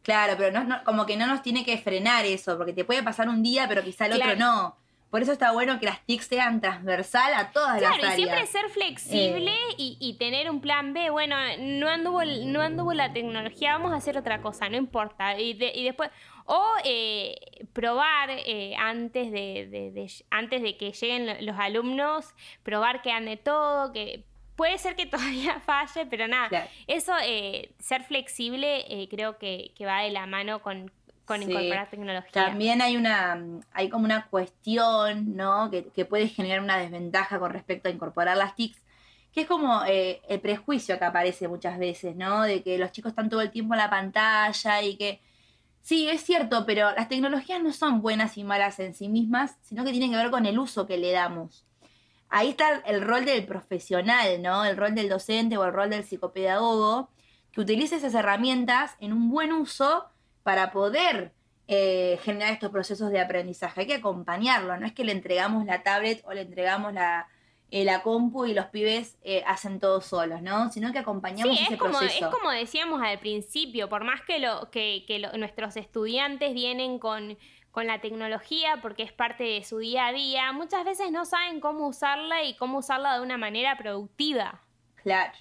Claro, 0.08 0.36
pero 0.38 0.64
no, 0.64 0.82
como 0.86 1.06
que 1.06 1.18
no 1.18 1.28
nos 1.28 1.42
tiene 1.42 1.66
que 1.66 1.78
frenar 1.78 2.24
eso, 2.24 2.58
porque 2.58 2.72
te 2.72 2.86
puede 2.86 3.04
pasar 3.04 3.28
un 3.28 3.44
día, 3.44 3.68
pero 3.68 3.84
quizá 3.84 4.06
el 4.06 4.14
otro 4.14 4.38
no. 4.38 4.78
Por 5.10 5.22
eso 5.22 5.34
está 5.34 5.52
bueno 5.52 5.82
que 5.82 5.86
las 5.86 6.02
TIC 6.06 6.22
sean 6.22 6.62
transversal 6.62 7.34
a 7.34 7.52
todas 7.52 7.82
las 7.82 7.92
áreas. 7.92 8.00
Claro, 8.00 8.14
y 8.14 8.16
siempre 8.16 8.48
ser 8.48 8.70
flexible 8.70 9.52
eh. 9.52 9.76
y, 10.00 10.16
tener 10.18 10.50
un 10.50 10.62
plan 10.62 10.94
B. 10.94 11.10
Bueno, 11.10 11.36
no 11.60 11.90
anduvo, 11.90 12.24
no 12.24 12.62
anduvo 12.62 12.94
la 12.94 13.12
tecnología, 13.12 13.74
vamos 13.74 13.92
a 13.92 13.98
hacer 13.98 14.18
otra 14.18 14.42
cosa, 14.42 14.70
no 14.70 14.78
importa. 14.78 15.38
Y, 15.38 15.56
después, 15.56 16.10
o 16.46 16.64
eh, 16.86 17.36
probar 17.74 18.30
eh, 18.30 18.76
antes, 18.80 19.30
de, 19.30 20.10
antes 20.30 20.62
de 20.62 20.78
que 20.78 20.94
lleguen 20.94 21.46
los 21.46 21.60
alumnos, 21.60 22.34
probar 22.64 23.02
que 23.02 23.12
ande 23.12 23.36
todo, 23.36 23.92
que 23.92 24.24
Puede 24.58 24.78
ser 24.80 24.96
que 24.96 25.06
todavía 25.06 25.62
falle, 25.62 26.06
pero 26.08 26.28
nada, 26.28 26.68
eso, 26.88 27.14
eh, 27.24 27.72
ser 27.80 28.04
flexible, 28.04 28.84
eh, 28.90 29.08
creo 29.10 29.38
que, 29.38 29.72
va 29.86 30.02
de 30.02 30.12
la 30.12 30.26
mano 30.26 30.62
con, 30.62 30.92
incorporar 31.30 31.90
tecnología. 31.90 32.32
También 32.32 32.82
hay 32.82 32.98
una, 32.98 33.42
hay 33.72 33.90
como 33.90 34.06
una 34.06 34.28
cuestión, 34.28 35.36
¿no? 35.36 35.70
Que, 35.70 36.06
puede 36.06 36.28
generar 36.28 36.60
una 36.62 36.78
desventaja 36.78 37.40
con 37.40 37.52
respecto 37.52 37.88
a 37.88 37.92
incorporar 37.92 38.36
las 38.36 38.56
TICs, 38.56 38.82
que 39.32 39.42
es 39.42 39.48
como 39.48 39.84
eh, 39.86 40.22
el 40.28 40.42
prejuicio 40.42 40.98
que 40.98 41.06
aparece 41.06 41.48
muchas 41.48 41.78
veces, 41.78 42.16
¿no? 42.16 42.42
De 42.42 42.64
que 42.64 42.80
los 42.80 42.92
chicos 42.92 43.12
están 43.12 43.30
todo 43.30 43.42
el 43.42 43.52
tiempo 43.52 43.76
en 43.76 43.80
la 43.80 43.90
pantalla 43.90 44.82
y 44.82 44.98
que... 44.98 45.22
Sí, 45.82 46.10
es 46.10 46.22
cierto, 46.22 46.66
pero 46.66 46.92
las 46.92 47.08
tecnologías 47.08 47.62
no 47.62 47.72
son 47.72 48.02
buenas 48.02 48.38
y 48.38 48.44
malas 48.44 48.78
en 48.80 48.94
sí 48.94 49.08
mismas, 49.08 49.56
sino 49.62 49.86
que 49.86 49.92
tienen 49.92 50.12
que 50.12 50.18
ver 50.18 50.32
con 50.32 50.46
el 50.46 50.60
uso 50.60 50.86
que 50.86 50.98
le 50.98 51.12
damos 51.14 51.67
ahí 52.30 52.50
está 52.50 52.82
el 52.86 53.02
rol 53.02 53.26
del 53.26 53.46
profesional, 53.46 54.42
¿no? 54.42 54.66
El 54.66 54.78
rol 54.78 54.96
del 54.96 55.10
docente 55.10 55.58
o 55.58 55.66
el 55.66 55.74
rol 55.74 55.90
del 55.90 56.04
psicopedagogo, 56.04 57.10
que 57.52 57.62
utilice 57.62 57.96
esas 57.96 58.14
herramientas 58.14 58.96
en 59.00 59.14
un 59.14 59.30
buen 59.30 59.52
uso 59.52 60.06
para 60.44 60.72
poder 60.72 61.34
eh, 61.68 62.20
generar 62.24 62.54
estos 62.54 62.72
procesos 62.72 63.10
de 63.12 63.20
aprendizaje. 63.20 63.82
Hay 63.82 63.88
que 63.88 63.96
acompañarlo, 63.96 64.78
no 64.78 64.86
es 64.86 64.94
que 64.94 65.04
le 65.04 65.12
entregamos 65.12 65.66
la 65.66 65.84
tablet 65.84 66.24
o 66.26 66.34
le 66.34 66.42
entregamos 66.42 66.94
la, 66.94 67.28
eh, 67.70 67.84
la 67.84 68.02
compu 68.02 68.46
y 68.46 68.54
los 68.54 68.68
pibes 68.68 69.18
eh, 69.24 69.44
hacen 69.46 69.82
todo 69.82 70.00
solos, 70.00 70.42
¿no? 70.42 70.70
Sino 70.72 70.94
que 70.94 71.00
acompañamos 71.00 71.60
ese 71.60 71.78
como, 71.78 72.00
proceso. 72.00 72.30
Es 72.30 72.34
como 72.34 72.52
decíamos 72.52 73.02
al 73.02 73.20
principio, 73.20 73.90
por 73.90 74.06
más 74.06 74.22
que, 74.22 74.40
lo, 74.40 74.72
que, 74.72 75.04
nuestros 75.38 75.76
estudiantes 75.76 76.54
vienen 76.54 76.98
con 76.98 77.38
con 77.78 77.86
la 77.86 78.02
tecnología 78.02 78.80
porque 78.82 79.04
es 79.04 79.12
parte 79.12 79.44
de 79.44 79.64
su 79.64 79.78
día 79.78 80.08
a 80.08 80.12
día, 80.12 80.52
muchas 80.52 80.84
veces 80.84 81.12
no 81.12 81.26
saben 81.26 81.60
cómo 81.60 81.86
usarla 81.86 82.44
y 82.44 82.56
cómo 82.56 82.80
usarla 82.80 83.14
de 83.14 83.22
una 83.22 83.38
manera 83.38 83.78
productiva. 83.78 84.64
Claro. 84.96 85.34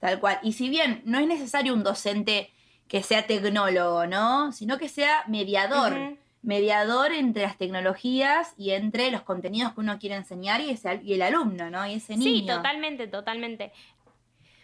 Tal 0.00 0.18
cual. 0.18 0.40
Y 0.42 0.54
si 0.54 0.68
bien 0.68 1.02
no 1.04 1.20
es 1.20 1.28
necesario 1.28 1.72
un 1.72 1.84
docente 1.84 2.50
que 2.88 3.04
sea 3.04 3.28
tecnólogo, 3.28 4.08
¿no? 4.08 4.50
Sino 4.50 4.76
que 4.76 4.88
sea 4.88 5.22
mediador. 5.28 6.18
Mediador 6.42 7.12
entre 7.12 7.42
las 7.42 7.56
tecnologías 7.56 8.52
y 8.56 8.70
entre 8.70 9.12
los 9.12 9.22
contenidos 9.22 9.74
que 9.74 9.80
uno 9.82 10.00
quiere 10.00 10.16
enseñar 10.16 10.60
y, 10.60 10.70
ese, 10.70 11.00
y 11.04 11.12
el 11.12 11.22
alumno, 11.22 11.70
¿no? 11.70 11.86
Y 11.86 11.94
ese 11.94 12.16
niño. 12.16 12.40
Sí, 12.40 12.44
totalmente, 12.44 13.06
totalmente. 13.06 13.72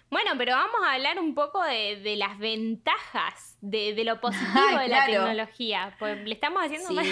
Bueno, 0.08 0.32
pero 0.38 0.52
vamos 0.52 0.76
a 0.84 0.94
hablar 0.94 1.18
un 1.18 1.34
poco 1.34 1.62
de, 1.62 2.14
las 2.16 2.38
ventajas, 2.38 3.56
de, 3.60 4.00
lo 4.04 4.20
positivo 4.20 4.78
de 4.78 4.88
la 4.88 5.06
tecnología. 5.06 5.96
Pues 5.98 6.24
le 6.24 6.34
estamos 6.34 6.62
haciendo 6.62 6.90
la 6.92 7.02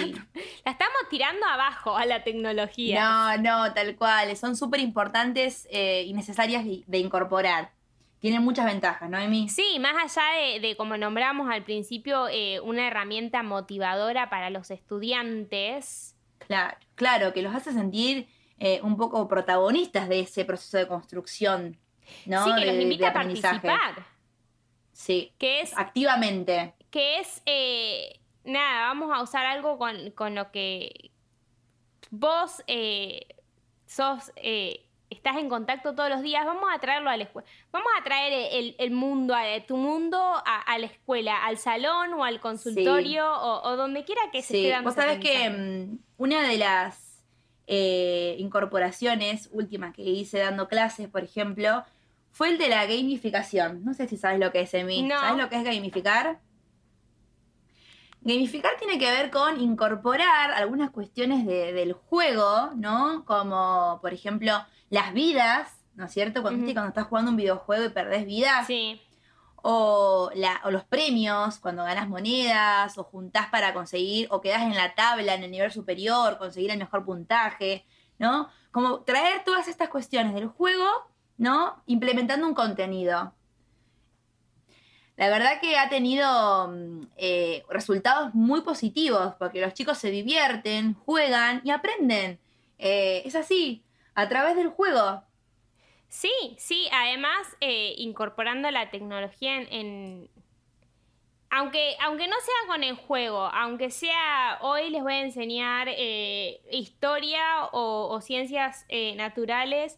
estamos 0.71 0.97
tirando 1.09 1.45
abajo 1.45 1.97
a 1.97 2.05
la 2.05 2.23
tecnología. 2.23 3.03
No, 3.03 3.37
no, 3.37 3.73
tal 3.73 3.95
cual. 3.95 4.35
Son 4.37 4.55
súper 4.55 4.79
importantes 4.79 5.67
eh, 5.71 6.03
y 6.03 6.13
necesarias 6.13 6.63
de, 6.63 6.97
incorporar. 6.97 7.71
Tienen 8.19 8.41
muchas 8.41 8.65
ventajas, 8.65 9.09
¿no, 9.09 9.19
Emi? 9.19 9.49
Sí, 9.49 9.77
más 9.79 10.17
allá 10.17 10.59
de, 10.59 10.75
como 10.77 10.97
nombramos 10.97 11.49
al 11.51 11.63
principio, 11.63 12.27
eh, 12.29 12.59
una 12.61 12.87
herramienta 12.87 13.43
motivadora 13.43 14.29
para 14.29 14.49
los 14.49 14.71
estudiantes. 14.71 16.15
Claro, 16.39 16.77
claro, 16.95 17.33
que 17.33 17.41
los 17.41 17.53
hace 17.53 17.71
sentir 17.71 18.27
eh, 18.57 18.79
un 18.83 18.95
poco 18.97 19.27
protagonistas 19.27 20.07
de 20.07 20.21
ese 20.21 20.45
proceso 20.45 20.77
de 20.77 20.87
construcción 20.87 21.77
¿no? 22.25 22.43
Sí, 22.43 22.51
que 22.59 22.65
los 22.65 22.75
invita 22.81 23.09
a 23.09 23.13
participar. 23.13 24.15
Sí. 24.95 25.33
Que 25.37 25.61
es. 25.61 25.77
Activamente. 25.77 26.73
Que 26.89 27.19
es. 27.19 27.41
Eh, 27.45 28.19
nada, 28.45 28.87
vamos 28.87 29.11
a 29.13 29.21
usar 29.21 29.45
algo 29.45 29.77
con, 29.77 30.35
lo 30.35 30.51
que 30.51 31.11
vos 32.09 32.63
eh, 32.67 33.27
sos. 33.85 34.31
Eh, 34.37 34.85
estás 35.09 35.35
en 35.37 35.49
contacto 35.49 35.93
todos 35.93 36.09
los 36.09 36.21
días, 36.21 36.45
vamos 36.45 36.69
a 36.73 36.79
traerlo 36.79 37.09
a 37.09 37.17
la 37.17 37.23
escuela. 37.23 37.47
Vamos 37.71 37.89
a 37.99 38.03
traer 38.03 38.73
el, 38.77 38.91
mundo, 38.91 39.35
tu 39.67 39.77
mundo 39.77 40.17
a, 40.17 40.77
la 40.79 40.85
escuela, 40.85 41.45
al 41.45 41.57
salón 41.57 42.13
o 42.13 42.23
al 42.23 42.39
consultorio 42.39 43.31
o, 43.31 43.75
donde 43.75 44.03
quiera 44.03 44.21
que 44.31 44.41
se 44.41 44.57
esté 44.57 44.69
dando. 44.69 44.89
Vos 44.89 44.95
sabés 44.95 45.19
que 45.19 45.49
mm, 45.49 45.99
una 46.17 46.47
de 46.47 46.57
las 46.57 47.23
incorporaciones 47.67 49.49
últimas 49.51 49.93
que 49.93 50.03
hice 50.03 50.39
dando 50.39 50.67
clases, 50.67 51.07
por 51.07 51.23
ejemplo, 51.23 51.83
fue 52.35 52.49
el 52.49 52.57
de 52.57 52.67
la 52.67 52.85
gamificación. 52.85 53.85
No 53.85 53.93
sé 53.93 54.09
si 54.09 54.17
sabes 54.17 54.41
lo 54.41 54.51
que 54.51 54.59
es, 54.59 54.73
Emi. 54.73 55.07
¿Sabes 55.09 55.41
lo 55.41 55.47
que 55.47 55.55
es 55.55 55.63
gamificar? 55.63 56.41
Gamificar 58.19 58.73
tiene 58.77 58.99
que 58.99 59.09
ver 59.09 59.31
con 59.31 59.61
incorporar 59.61 60.51
algunas 60.51 60.91
cuestiones 60.91 61.45
del 61.45 61.93
juego, 61.93 62.71
¿no? 62.75 63.23
Como, 63.23 63.99
por 64.01 64.13
ejemplo, 64.13 64.51
las 64.89 65.13
vidas, 65.13 65.71
¿no 65.93 66.07
es 66.07 66.11
cierto? 66.11 66.41
Cuando, 66.41 66.65
cuando 66.73 66.89
estás 66.89 67.07
jugando 67.07 67.31
un 67.31 67.37
videojuego 67.37 67.85
y 67.85 67.89
perdés 67.89 68.25
vidas. 68.25 68.67
Sí. 68.67 69.01
O, 69.55 70.29
o, 70.65 70.71
los 70.71 70.83
premios, 70.83 71.59
cuando 71.59 71.85
ganas 71.85 72.09
monedas, 72.09 72.97
o 72.97 73.05
juntás 73.05 73.47
para 73.47 73.73
conseguir, 73.73 74.27
o 74.29 74.41
quedás 74.41 74.63
en 74.63 74.75
la 74.75 74.93
tabla 74.93 75.35
en 75.35 75.43
el 75.43 75.51
nivel 75.51 75.71
superior, 75.71 76.37
conseguir 76.37 76.71
el 76.71 76.79
mejor 76.79 77.05
puntaje. 77.05 77.85
¿no? 78.19 78.49
Como 78.71 79.01
traer 79.03 79.45
todas 79.45 79.69
estas 79.69 79.87
cuestiones 79.87 80.33
del 80.33 80.47
juego, 80.47 80.85
¿no? 81.37 81.81
Implementando 81.85 82.47
un 82.47 82.53
contenido. 82.53 83.33
La 85.17 85.29
verdad 85.29 85.61
que 85.61 85.77
ha 85.77 85.87
tenido 85.89 86.67
mm, 86.67 87.01
eh, 87.17 87.63
resultados 87.69 88.33
muy 88.33 88.61
positivos 88.61 89.33
porque 89.39 89.61
los 89.61 89.73
chicos 89.73 89.97
se 89.97 90.11
divierten, 90.11 90.93
juegan 90.93 91.61
y 91.63 91.71
aprenden. 91.71 92.39
Eh, 92.77 93.21
es 93.25 93.35
así, 93.35 93.81
a 94.13 94.27
través 94.27 94.55
del 94.57 94.69
juego. 94.69 95.23
Sí, 96.09 96.55
sí, 96.57 96.87
además 96.91 97.47
eh, 97.61 97.95
incorporando 97.97 98.69
la 98.71 98.89
tecnología 98.89 99.55
en, 99.55 100.29
aunque, 101.49 101.95
aunque 102.01 102.27
no 102.27 102.35
sea 102.41 102.67
con 102.67 102.83
el 102.83 102.95
juego, 102.95 103.43
aunque 103.53 103.91
sea 103.91 104.59
hoy 104.61 104.89
les 104.89 105.01
voy 105.01 105.13
a 105.13 105.21
enseñar 105.21 105.89
historia 106.71 107.69
o, 107.71 108.19
ciencias 108.21 108.85
naturales 109.15 109.97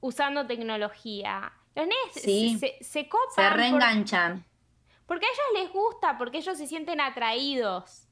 usando 0.00 0.46
tecnología. 0.46 1.52
Los 1.74 1.86
nenes 1.86 2.58
se, 2.60 2.76
se, 2.82 3.08
copan. 3.08 3.34
Se 3.34 3.50
reenganchan. 3.50 4.44
Porque 5.06 5.26
a 5.26 5.28
ellos 5.28 5.62
les 5.62 5.72
gusta, 5.72 6.18
porque 6.18 6.38
ellos 6.38 6.56
se 6.56 6.66
sienten 6.66 7.00
atraídos. 7.00 8.08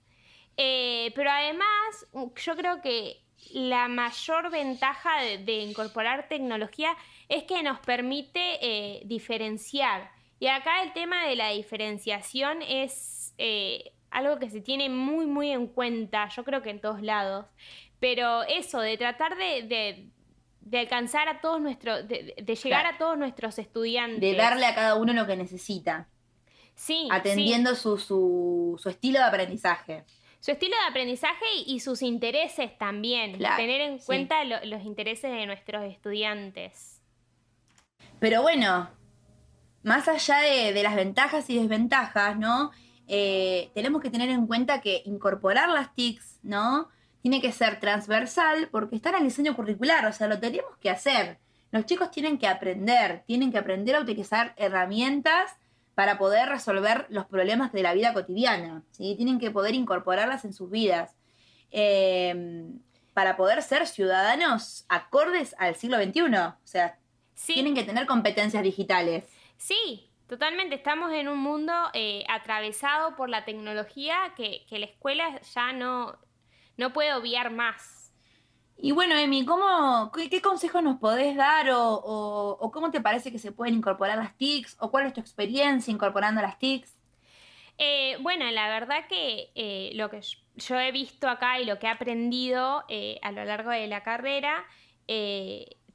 Eh, 0.57 1.13
pero 1.15 1.31
además, 1.31 2.07
yo 2.13 2.57
creo 2.57 2.81
que 2.83 3.23
la 3.53 3.89
mayor 3.89 4.51
ventaja 4.51 5.23
de, 5.23 5.61
incorporar 5.61 6.29
tecnología 6.29 6.97
es 7.29 7.45
que 7.45 7.63
nos 7.63 7.79
permite 7.81 8.59
eh, 8.61 9.03
diferenciar. 9.05 10.11
Y 10.41 10.49
acá 10.49 10.83
el 10.83 10.93
tema 10.93 11.27
de 11.27 11.37
la 11.37 11.51
diferenciación 11.51 12.63
es 12.63 13.35
eh, 13.39 13.93
algo 14.11 14.39
que 14.39 14.51
se 14.51 14.61
tiene 14.61 14.89
muy, 14.89 15.27
muy 15.27 15.51
en 15.51 15.67
cuenta, 15.69 16.29
yo 16.29 16.45
creo 16.45 16.63
que 16.63 16.71
en 16.71 16.81
todos 16.81 17.03
lados. 17.03 17.47
Pero 18.01 18.43
eso, 18.45 18.81
de 18.81 18.97
tratar 18.97 19.37
de, 19.37 20.11
alcanzar 20.75 21.29
a 21.29 21.41
todos 21.41 21.61
nuestros, 21.61 22.07
de, 22.09 22.59
llegar 22.63 22.87
a 22.87 22.99
todos 22.99 23.17
nuestros 23.17 23.59
estudiantes. 23.59 24.21
De 24.21 24.35
darle 24.35 24.67
a 24.67 24.75
cada 24.75 24.97
uno 24.97 25.13
lo 25.13 25.27
que 25.27 25.37
necesita. 25.37 26.09
Sí. 26.75 27.09
Atendiendo 27.11 27.75
Su, 27.75 27.99
su, 27.99 28.89
estilo 28.89 29.19
de 29.19 29.25
aprendizaje. 29.25 30.05
Su 30.41 30.53
estilo 30.53 30.77
de 30.77 30.91
aprendizaje 30.91 31.47
y 31.67 31.81
sus 31.81 32.03
intereses 32.03 32.77
también. 32.79 33.39
tener 33.39 33.81
en 33.81 33.99
cuenta 33.99 34.45
los 34.45 34.83
intereses 34.85 35.33
de 35.33 35.47
nuestros 35.47 35.85
estudiantes. 35.85 37.01
Pero 38.21 38.43
bueno, 38.43 38.91
más 39.83 40.09
allá 40.09 40.39
de, 40.39 40.83
las 40.83 40.95
ventajas 40.95 41.49
y 41.51 41.59
desventajas, 41.59 42.37
¿no? 42.37 42.71
Eh, 43.07 43.71
tenemos 43.75 44.03
que 44.03 44.11
tener 44.11 44.29
en 44.29 44.47
cuenta 44.47 44.81
que 44.81 45.03
incorporar 45.07 45.69
las 45.71 45.95
TICs, 45.95 46.41
¿no? 46.43 46.89
Tiene 47.23 47.41
que 47.41 47.53
ser 47.53 47.81
transversal 47.81 48.69
porque 48.71 48.97
está 48.97 49.11
en 49.11 49.17
el 49.17 49.25
diseño 49.25 49.57
curricular, 49.57 50.07
o 50.07 50.13
sea, 50.13 50.29
lo 50.29 50.39
tenemos 50.39 50.77
que 50.79 50.91
hacer. 50.91 51.39
Los 51.71 51.85
chicos 51.85 52.11
tienen 52.11 52.39
que 52.39 52.47
aprender, 52.47 53.25
tienen 53.27 53.53
que 53.53 53.59
aprender 53.59 53.97
a 53.97 54.01
utilizar 54.01 54.55
herramientas 54.57 55.57
para 55.95 56.17
poder 56.17 56.49
resolver 56.49 57.07
los 57.09 57.27
problemas 57.27 57.73
de 57.73 57.83
la 57.83 57.93
vida 57.93 58.13
cotidiana. 58.15 58.85
¿sí? 58.93 59.15
Tienen 59.17 59.39
que 59.39 59.51
poder 59.51 59.75
incorporarlas 59.75 60.45
en 60.45 60.53
sus 60.53 60.71
vidas. 60.71 61.17
Em, 61.71 62.79
para 63.13 63.37
poder 63.37 63.63
ser 63.63 63.87
ciudadanos 63.87 64.87
acordes 64.89 65.57
al 65.59 65.75
siglo 65.75 65.97
XXI. 66.01 66.21
O 66.23 66.55
sea, 66.63 66.99
tienen 67.47 67.75
que 67.75 67.83
tener 67.83 68.07
competencias 68.07 68.63
digitales. 68.63 69.25
Sí, 69.57 70.09
totalmente. 70.29 70.77
Estamos 70.77 71.13
en 71.13 71.29
un 71.29 71.39
mundo 71.39 71.73
eh, 71.95 72.25
atravesado 72.29 73.17
por 73.17 73.29
la 73.29 73.45
tecnología 73.45 74.35
que, 74.37 74.65
que 74.69 74.79
la 74.79 74.87
escuela 74.87 75.41
ya 75.53 75.73
no, 75.73 76.17
no 76.79 76.93
puede 76.95 77.13
obviar 77.13 77.51
más. 77.51 77.99
Y 78.81 78.93
bueno, 78.93 79.17
Emi, 79.17 79.45
¿cómo, 79.45 80.13
qué, 80.13 80.41
consejos 80.41 80.83
nos 80.83 80.99
podés 80.99 81.37
dar 81.37 81.69
o, 81.73 82.71
cómo 82.73 82.93
te 82.93 83.01
parece 83.01 83.33
que 83.33 83.41
se 83.41 83.51
pueden 83.51 83.75
incorporar 83.75 84.17
las 84.17 84.37
TICs 84.37 84.77
o 84.79 84.91
cuál 84.91 85.07
es 85.07 85.13
tu 85.13 85.21
experiencia 85.21 85.91
incorporando 85.91 86.41
las 86.41 86.59
TICs? 86.61 86.97
Eh, 87.77 88.17
bueno, 88.21 88.49
la 88.53 88.69
verdad 88.69 89.07
que 89.09 89.51
eh, 89.57 89.91
lo 89.95 90.11
que 90.11 90.21
yo 90.57 90.79
he 90.79 90.93
visto 90.93 91.29
acá 91.29 91.59
y 91.59 91.65
lo 91.65 91.81
que 91.81 91.87
he 91.87 91.91
aprendido 91.91 92.85
eh, 92.89 93.19
a 93.23 93.33
lo 93.33 93.45
largo 93.45 93.71
de 93.71 93.89
la 93.89 94.03
carrera, 94.03 94.65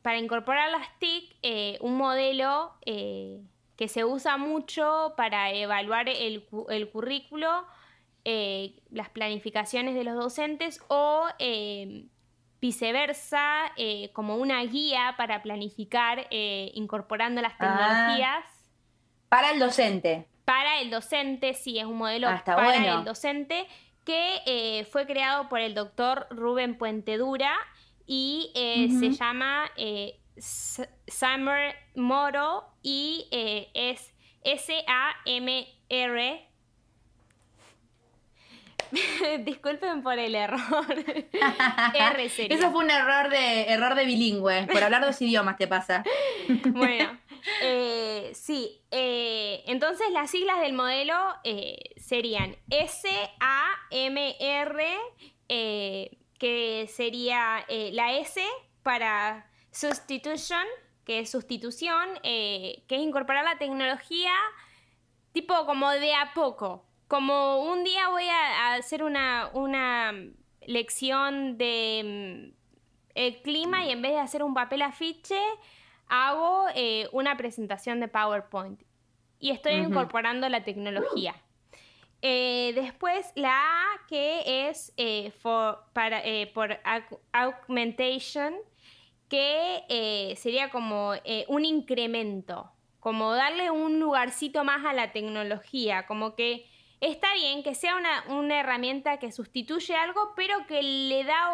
para 0.02 0.18
incorporar 0.18 0.72
las 0.72 0.88
TIC, 1.00 1.38
un 1.82 1.96
modelo 1.98 2.74
que 2.84 3.88
se 3.88 4.04
usa 4.04 4.38
mucho 4.38 5.14
para 5.16 5.52
evaluar 5.52 6.10
el, 6.10 6.46
el 6.70 6.90
currículo, 6.90 7.66
las 8.26 9.10
planificaciones 9.10 9.96
de 9.96 10.04
los 10.04 10.16
docentes 10.16 10.80
o 10.88 11.28
viceversa, 12.64 13.74
eh, 13.76 14.10
como 14.14 14.38
una 14.38 14.64
guía 14.64 15.16
para 15.18 15.44
planificar 15.44 16.28
eh, 16.32 16.72
incorporando 16.76 17.42
las 17.42 17.52
ah. 17.56 17.58
tecnologías. 17.60 18.46
para 19.28 19.52
el 19.52 19.60
docente. 19.60 20.30
Para 20.46 20.80
el 20.80 20.90
docente, 20.90 21.56
sí, 21.56 21.78
es 21.78 21.84
un 21.84 21.98
modelo 21.98 22.30
ah, 22.30 22.42
para 22.46 23.00
el 23.00 23.04
docente 23.04 23.68
que 24.06 24.40
eh, 24.46 24.86
fue 24.86 25.06
creado 25.06 25.50
por 25.50 25.60
el 25.60 25.74
doctor 25.74 26.26
Rubén 26.30 26.78
Puentedura 26.78 27.54
y 28.06 28.50
se 28.54 29.12
llama 29.12 29.70
Summer 30.38 31.76
Moro 31.96 32.64
y 32.82 33.28
es 33.74 34.14
S-A-M-R 34.44 35.74
Disculpen 39.40 40.04
por 40.04 40.20
el 40.20 40.36
error. 40.36 40.60
R 41.94 42.26
Eso 42.26 42.72
fue 42.72 42.84
un 42.84 42.92
error 42.92 43.30
de, 43.30 43.64
error 43.64 43.96
de 43.96 44.06
bilingüe. 44.06 44.68
Por 44.72 44.84
hablar 44.84 45.06
dos 45.06 45.22
idiomas 45.22 45.58
te 45.58 45.68
pasa. 45.68 46.04
bueno, 46.68 47.20
eh, 47.62 48.32
sí. 48.34 48.82
Eh, 48.92 49.64
entonces 49.68 50.08
las 50.12 50.30
siglas 50.30 50.60
del 50.62 50.74
modelo 50.74 51.16
eh, 51.44 51.80
serían 51.98 52.56
S-A-M-R, 52.70 53.38
que 55.48 56.90
sería 56.92 57.66
la 57.70 58.18
S 58.18 58.42
para 58.82 59.50
substitution, 59.72 60.66
que 61.06 61.20
es 61.20 61.30
sustitución, 61.32 62.20
que 62.24 62.84
es 62.90 63.00
incorporar 63.00 63.46
la 63.46 63.58
tecnología 63.58 64.34
tipo 65.32 65.66
como 65.66 65.90
de 65.92 66.14
a 66.14 66.34
poco 66.34 66.86
como 67.08 67.64
un 67.72 67.84
día 67.84 68.10
voy 68.10 68.28
a, 68.28 68.74
hacer 68.76 69.04
una, 69.04 69.50
lección 70.66 71.58
de 71.58 72.54
mm, 72.54 72.64
el 73.16 73.42
clima 73.42 73.86
y 73.86 73.92
en 73.92 74.02
vez 74.02 74.14
de 74.14 74.20
hacer 74.20 74.44
un 74.44 74.54
papel 74.54 74.82
afiche, 74.82 75.40
hago 76.08 76.68
eh, 76.76 77.10
una 77.12 77.38
presentación 77.38 78.00
de 78.00 78.08
PowerPoint. 78.08 78.82
Y 79.40 79.52
estoy 79.52 79.74
incorporando 79.74 80.48
la 80.48 80.64
tecnología. 80.64 81.36
Eh, 82.22 82.72
después 82.76 83.34
la 83.36 83.52
A 83.52 84.08
que 84.08 84.70
es 84.70 84.94
eh, 84.96 85.34
para, 85.92 86.22
por 86.54 86.80
augmentation, 87.34 88.56
que 89.28 90.34
sería 90.38 90.70
como 90.70 91.14
un 91.50 91.66
incremento, 91.66 92.72
como 93.02 93.34
darle 93.34 93.70
un 93.70 94.00
lugarcito 94.00 94.64
más 94.64 94.86
a 94.86 94.94
la 94.94 95.12
tecnología, 95.12 96.06
como 96.06 96.36
que 96.36 96.66
está 97.04 97.34
bien 97.34 97.64
que 97.64 97.76
sea 97.76 97.96
una, 97.96 98.60
herramienta 98.60 99.18
que 99.18 99.32
sustituye 99.32 99.96
algo, 99.96 100.34
pero 100.36 100.66
que 100.68 100.82
le 100.82 101.24
da 101.24 101.50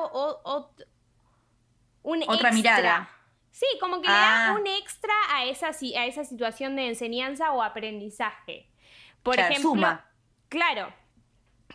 un 2.04 2.24
otra 2.28 2.52
mirada. 2.52 3.10
Sí, 3.52 3.66
como 3.80 4.02
que 4.02 4.08
le 4.08 4.14
da 4.14 4.50
ah. 4.50 4.58
un 4.60 4.68
extra 4.68 5.14
a 5.32 5.46
esa, 5.46 5.68
a 5.70 6.06
esa 6.06 6.24
situación 6.24 6.76
de 6.76 6.88
enseñanza 6.88 7.52
o 7.52 7.62
aprendizaje. 7.62 8.70
Por 9.24 9.40
ejemplo, 9.40 9.72
suma. 9.72 10.06
claro, 10.48 10.94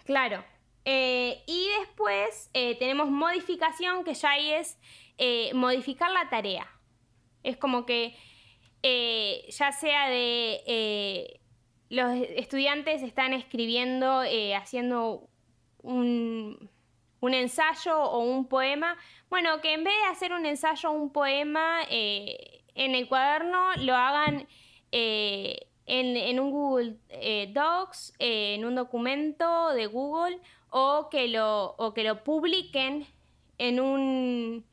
claro. 0.04 0.44
Eh, 0.84 1.42
y 1.46 1.68
después 1.80 2.50
eh, 2.52 2.76
tenemos 2.78 3.10
modificación, 3.10 4.04
que 4.04 4.14
ya 4.14 4.30
ahí 4.30 4.52
es 4.52 4.78
eh, 5.18 5.52
modificar 5.54 6.10
la 6.10 6.28
tarea. 6.28 6.68
Es 7.42 7.56
como 7.56 7.86
que 7.86 8.16
ya 9.48 9.72
sea 9.72 10.08
de 10.08 11.40
los 11.94 12.10
estudiantes 12.36 13.02
están 13.02 13.32
escribiendo, 13.32 14.24
eh, 14.24 14.54
haciendo 14.56 15.28
un, 15.82 16.70
ensayo 17.22 17.98
o 17.98 18.18
un 18.18 18.46
poema. 18.46 18.96
Bueno, 19.30 19.60
que 19.60 19.72
en 19.72 19.84
vez 19.84 19.94
de 20.02 20.10
hacer 20.10 20.32
un 20.32 20.44
ensayo 20.44 20.90
o 20.90 20.92
un 20.92 21.10
poema 21.10 21.80
eh, 21.88 22.62
en 22.74 22.94
el 22.94 23.08
cuaderno, 23.08 23.74
lo 23.76 23.94
hagan 23.94 24.46
eh, 24.92 25.68
en, 25.86 26.40
un 26.40 26.50
Google 26.50 26.96
Docs, 27.52 28.14
en 28.18 28.64
un 28.64 28.74
documento 28.74 29.70
de 29.70 29.86
Google, 29.86 30.40
o 30.70 31.08
que 31.08 31.28
lo, 31.28 31.76
o 31.78 31.94
que 31.94 32.02
lo 32.02 32.24
publiquen 32.24 33.06
en 33.58 33.80
un, 33.80 34.66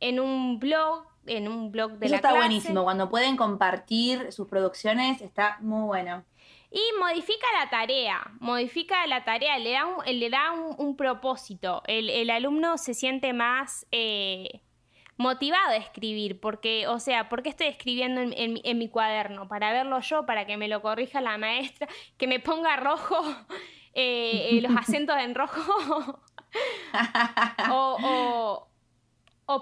en 0.00 0.20
un 0.20 0.60
blog 0.60 1.04
en 1.26 1.48
un 1.48 1.70
blog 1.70 1.92
de 1.92 2.06
Eso 2.06 2.14
está 2.16 2.34
buenísimo, 2.34 2.84
cuando 2.84 3.08
pueden 3.08 3.36
compartir 3.36 4.32
sus 4.32 4.48
producciones, 4.48 5.20
está 5.20 5.58
muy 5.60 5.86
bueno. 5.86 6.24
Y 6.70 6.82
modifica 6.98 7.46
la 7.58 7.70
tarea, 7.70 8.32
modifica 8.40 9.06
la 9.06 9.24
tarea, 9.24 9.58
le 9.58 9.72
da 9.72 9.86
un, 9.86 10.04
le 10.04 10.30
da 10.30 10.52
un, 10.52 10.96
propósito. 10.96 11.82
El, 11.86 12.28
alumno 12.28 12.76
se 12.76 12.92
siente 12.92 13.32
más 13.32 13.86
eh, 13.92 14.60
motivado 15.16 15.70
a 15.70 15.76
escribir, 15.76 16.40
porque, 16.40 16.86
o 16.88 16.98
sea, 16.98 17.28
¿por 17.28 17.42
qué 17.42 17.50
estoy 17.50 17.68
escribiendo 17.68 18.20
en, 18.20 18.78
mi 18.78 18.88
cuaderno? 18.88 19.48
Para 19.48 19.72
verlo 19.72 20.00
yo, 20.00 20.26
para 20.26 20.46
que 20.46 20.56
me 20.56 20.68
lo 20.68 20.82
corrija 20.82 21.20
la 21.20 21.38
maestra, 21.38 21.88
que 22.18 22.26
me 22.26 22.40
ponga 22.40 22.76
rojo, 22.76 23.22
eh, 23.94 24.50
eh, 24.50 24.60
los 24.60 24.76
acentos 24.76 25.16
en 25.18 25.34
rojo. 25.34 26.20
o, 27.70 27.96
o 28.02 28.68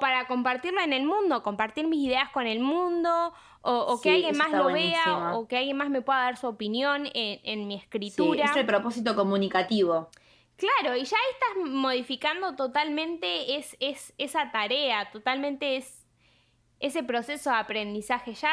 para 0.01 0.27
compartirlo 0.27 0.81
en 0.81 0.93
el 0.93 1.05
mundo, 1.05 1.43
compartir 1.43 1.87
mis 1.87 2.07
ideas 2.07 2.31
con 2.31 2.47
el 2.47 2.61
mundo, 2.61 3.33
o, 3.61 4.01
que 4.01 4.11
alguien 4.11 4.37
más 4.37 4.51
lo 4.51 4.67
vea, 4.67 5.35
o 5.35 5.47
que 5.47 5.59
alguien 5.59 5.77
más 5.77 5.91
me 5.91 6.03
pueda 6.03 6.21
dar 6.21 6.37
su 6.37 6.47
opinión 6.47 7.09
en, 7.15 7.67
mi 7.67 7.77
escritura. 7.77 8.47
Sí, 8.47 8.51
es 8.51 8.57
el 8.57 8.67
propósito 8.67 9.15
comunicativo. 9.15 10.11
Claro, 10.57 10.97
y 10.97 11.05
ya 11.05 11.17
estás 11.33 11.65
modificando 11.65 12.55
totalmente 12.55 13.57
es, 13.57 13.77
es, 13.81 14.15
esa 14.19 14.53
tarea, 14.53 15.11
totalmente 15.11 15.77
es 15.77 16.07
ese 16.79 17.03
proceso 17.03 17.51
de 17.51 17.57
aprendizaje, 17.57 18.35
ya 18.35 18.53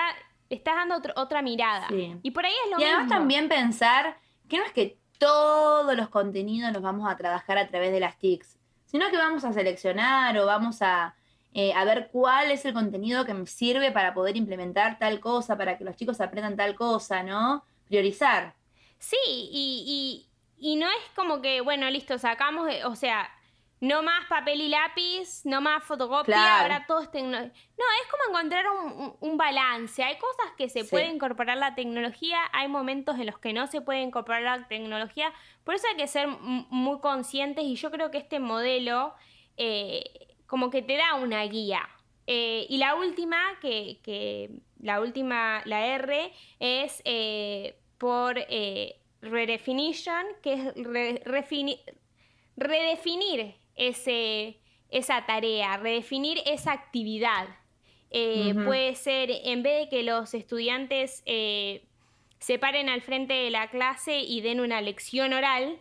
estás 0.50 0.76
dando 0.76 1.02
otra 1.16 1.42
mirada. 1.42 1.88
Y 2.24 2.32
por 2.32 2.46
ahí 2.46 2.54
es 2.66 2.72
lo 2.72 2.78
mismo. 2.78 2.90
Y 2.90 2.94
además 2.94 3.10
también 3.10 3.50
pensar 3.50 4.18
que 4.50 4.58
no 4.58 4.64
es 4.64 4.72
que 4.72 4.98
todos 5.18 5.96
los 5.96 6.10
contenidos 6.10 6.74
los 6.74 6.82
vamos 6.82 7.10
a 7.10 7.16
trabajar 7.16 7.58
a 7.58 7.68
través 7.68 7.92
de 7.92 8.00
las 8.00 8.18
TICs, 8.18 8.58
sino 8.86 9.10
que 9.12 9.18
vamos 9.18 9.46
a 9.46 9.54
seleccionar 9.54 10.38
o 10.38 10.46
vamos 10.46 10.82
a 10.82 11.16
eh, 11.54 11.74
a 11.74 11.84
ver 11.84 12.10
cuál 12.12 12.50
es 12.50 12.64
el 12.64 12.74
contenido 12.74 13.26
que 13.26 13.34
me 13.34 13.46
sirve 13.46 13.92
para 13.92 14.14
poder 14.14 14.38
implementar 14.38 14.98
tal 14.98 15.20
cosa, 15.20 15.58
para 15.58 15.78
que 15.78 15.84
los 15.84 15.98
chicos 15.98 16.22
aprendan 16.22 16.56
tal 16.56 16.76
cosa, 16.76 17.24
¿no? 17.24 17.66
Priorizar. 17.90 18.54
Sí, 19.00 19.18
y, 19.26 20.28
y, 20.58 20.76
no 20.78 20.88
es 20.88 21.10
como 21.16 21.42
que, 21.42 21.60
bueno, 21.60 21.90
listo, 21.90 22.18
sacamos, 22.18 22.70
o 22.86 22.96
sea, 22.96 23.30
no 23.82 24.04
más 24.04 24.28
papel 24.30 24.62
y 24.62 24.70
lápiz, 24.70 25.42
no 25.44 25.60
más 25.60 25.84
fotocopia, 25.84 26.62
ahora 26.62 26.86
todo 26.88 27.02
es 27.02 27.12
tecnología. 27.12 27.52
No, 27.78 27.86
es 28.02 28.12
como 28.12 28.30
encontrar 28.30 28.66
un, 29.20 29.38
balance. 29.38 30.04
Hay 30.04 30.18
cosas 30.20 30.54
que 30.56 30.70
se 30.70 30.86
puede 30.86 31.08
incorporar 31.08 31.58
la 31.58 31.74
tecnología, 31.74 32.40
hay 32.54 32.68
momentos 32.68 33.20
en 33.20 33.26
los 33.26 33.40
que 33.40 33.54
no 33.54 33.66
se 33.68 33.82
puede 33.82 34.02
incorporar 34.02 34.44
la 34.44 34.68
tecnología, 34.68 35.34
por 35.64 35.76
eso 35.76 35.88
hay 35.90 35.98
que 35.98 36.08
ser 36.08 36.28
muy 36.28 37.00
conscientes 37.00 37.66
y 37.66 37.76
yo 37.76 37.92
creo 37.92 38.10
que 38.10 38.20
este 38.20 38.40
modelo... 38.40 39.16
Eh, 39.58 40.21
como 40.52 40.70
que 40.70 40.82
te 40.82 40.98
da 40.98 41.16
una 41.16 41.42
guía. 41.46 41.88
Eh, 42.28 42.66
y 42.68 42.78
la 42.78 42.96
última, 42.96 43.40
que, 43.62 44.50
la 44.82 45.00
última, 45.00 45.62
la 45.64 45.86
R, 45.96 46.34
es 46.60 47.02
eh, 47.06 47.78
por 47.98 48.38
eh, 48.38 48.98
redefinition, 49.22 50.26
que 50.44 50.54
es 50.56 50.74
redefinir 52.58 53.56
ese, 53.78 54.60
esa 54.90 55.26
tarea, 55.26 55.78
redefinir 55.78 56.42
esa 56.46 56.74
actividad. 56.74 57.48
Puede 58.10 58.96
ser, 58.96 59.32
en 59.32 59.64
vez 59.64 59.86
de 59.86 59.90
que 59.90 60.04
los 60.04 60.34
estudiantes 60.34 61.24
se 61.26 62.60
paren 62.60 62.90
al 62.90 63.02
frente 63.02 63.36
de 63.36 63.52
la 63.52 63.70
clase 63.70 64.20
y 64.20 64.42
den 64.42 64.60
una 64.60 64.82
lección 64.82 65.32
oral, 65.32 65.80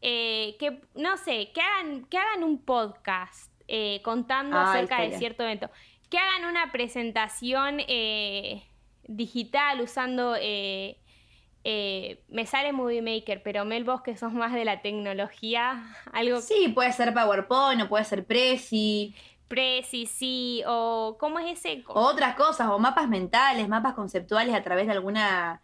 que, 0.00 0.80
no 0.94 1.18
sé, 1.18 1.50
que 1.52 1.60
hagan, 1.60 2.06
que 2.06 2.16
hagan 2.16 2.44
un 2.44 2.64
podcast 2.64 3.47
eh, 3.70 4.00
contando 4.02 4.56
ah, 4.56 4.72
acerca 4.72 5.02
de 5.02 5.18
cierto 5.18 5.42
evento. 5.42 5.70
Que 6.08 6.16
hagan 6.16 6.46
una 6.46 6.72
presentación 6.72 7.80
eh, 7.86 8.66
digital 9.06 9.80
usando... 9.82 10.34
Eh, 10.40 10.96
me 12.30 12.46
sale 12.46 12.72
Movie 12.72 13.02
Maker, 13.02 13.42
pero 13.42 13.66
Mel, 13.66 13.84
vos 13.84 14.00
que 14.00 14.16
sos 14.16 14.32
más 14.32 14.54
de 14.54 14.64
la 14.64 14.80
tecnología, 14.80 15.84
algo... 16.14 16.40
Sí, 16.40 16.68
puede 16.68 16.92
ser 16.92 17.12
PowerPoint 17.12 17.82
o 17.82 17.88
puede 17.90 18.04
ser 18.04 18.24
Prezi. 18.24 19.14
Prezi, 19.48 20.06
sí, 20.06 20.62
o 20.66 21.18
¿cómo 21.20 21.38
es 21.38 21.58
ese? 21.58 21.84
otras 21.88 22.36
cosas, 22.36 22.68
o 22.68 22.78
mapas 22.78 23.06
mentales, 23.08 23.68
mapas 23.68 23.92
conceptuales 23.92 24.54
a 24.54 24.62
través 24.62 24.86
de 24.86 24.92
alguna 24.92 25.60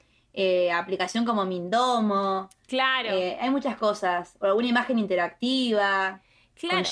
aplicación 0.74 1.24
como 1.24 1.46
Mindomo. 1.46 2.50
Claro. 2.66 3.08
hay 3.40 3.50
muchas 3.50 3.76
cosas, 3.76 4.36
o 4.40 4.44
alguna 4.44 4.68
imagen 4.68 4.98
interactiva. 4.98 6.20
Claro. 6.58 6.84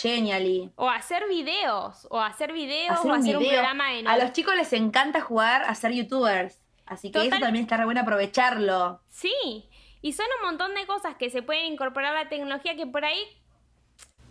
O 0.76 0.90
hacer 0.90 1.28
videos, 1.28 2.06
o 2.10 2.20
hacer 2.20 2.52
videos, 2.52 2.98
o 3.04 3.12
hacer 3.12 3.36
un 3.36 3.46
programa 3.46 3.90
de 3.92 4.04
A 4.06 4.16
los 4.18 4.32
chicos 4.32 4.54
les 4.56 4.72
encanta 4.72 5.20
jugar 5.20 5.62
a 5.64 5.74
ser 5.74 5.92
youtubers. 5.92 6.60
Así 6.84 7.10
que 7.10 7.26
eso 7.26 7.38
también 7.38 7.64
está 7.64 7.76
re 7.76 7.84
bueno 7.84 8.00
aprovecharlo. 8.00 9.00
Sí, 9.08 9.68
y 10.02 10.12
son 10.12 10.26
un 10.40 10.46
montón 10.46 10.74
de 10.74 10.84
cosas 10.86 11.14
que 11.16 11.30
se 11.30 11.42
pueden 11.42 11.66
incorporar 11.66 12.14
a 12.16 12.24
la 12.24 12.28
tecnología 12.28 12.76
que 12.76 12.86
por 12.86 13.04
ahí, 13.04 13.22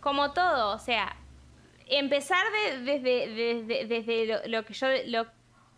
como 0.02 0.34
todo, 0.34 0.76
o 0.76 0.80
sea, 0.80 1.16
empezar 1.88 2.46
desde, 2.84 3.86
desde, 3.86 4.50
lo, 4.50 4.66
que 4.66 4.74
yo, 4.74 4.88
lo, 5.08 5.28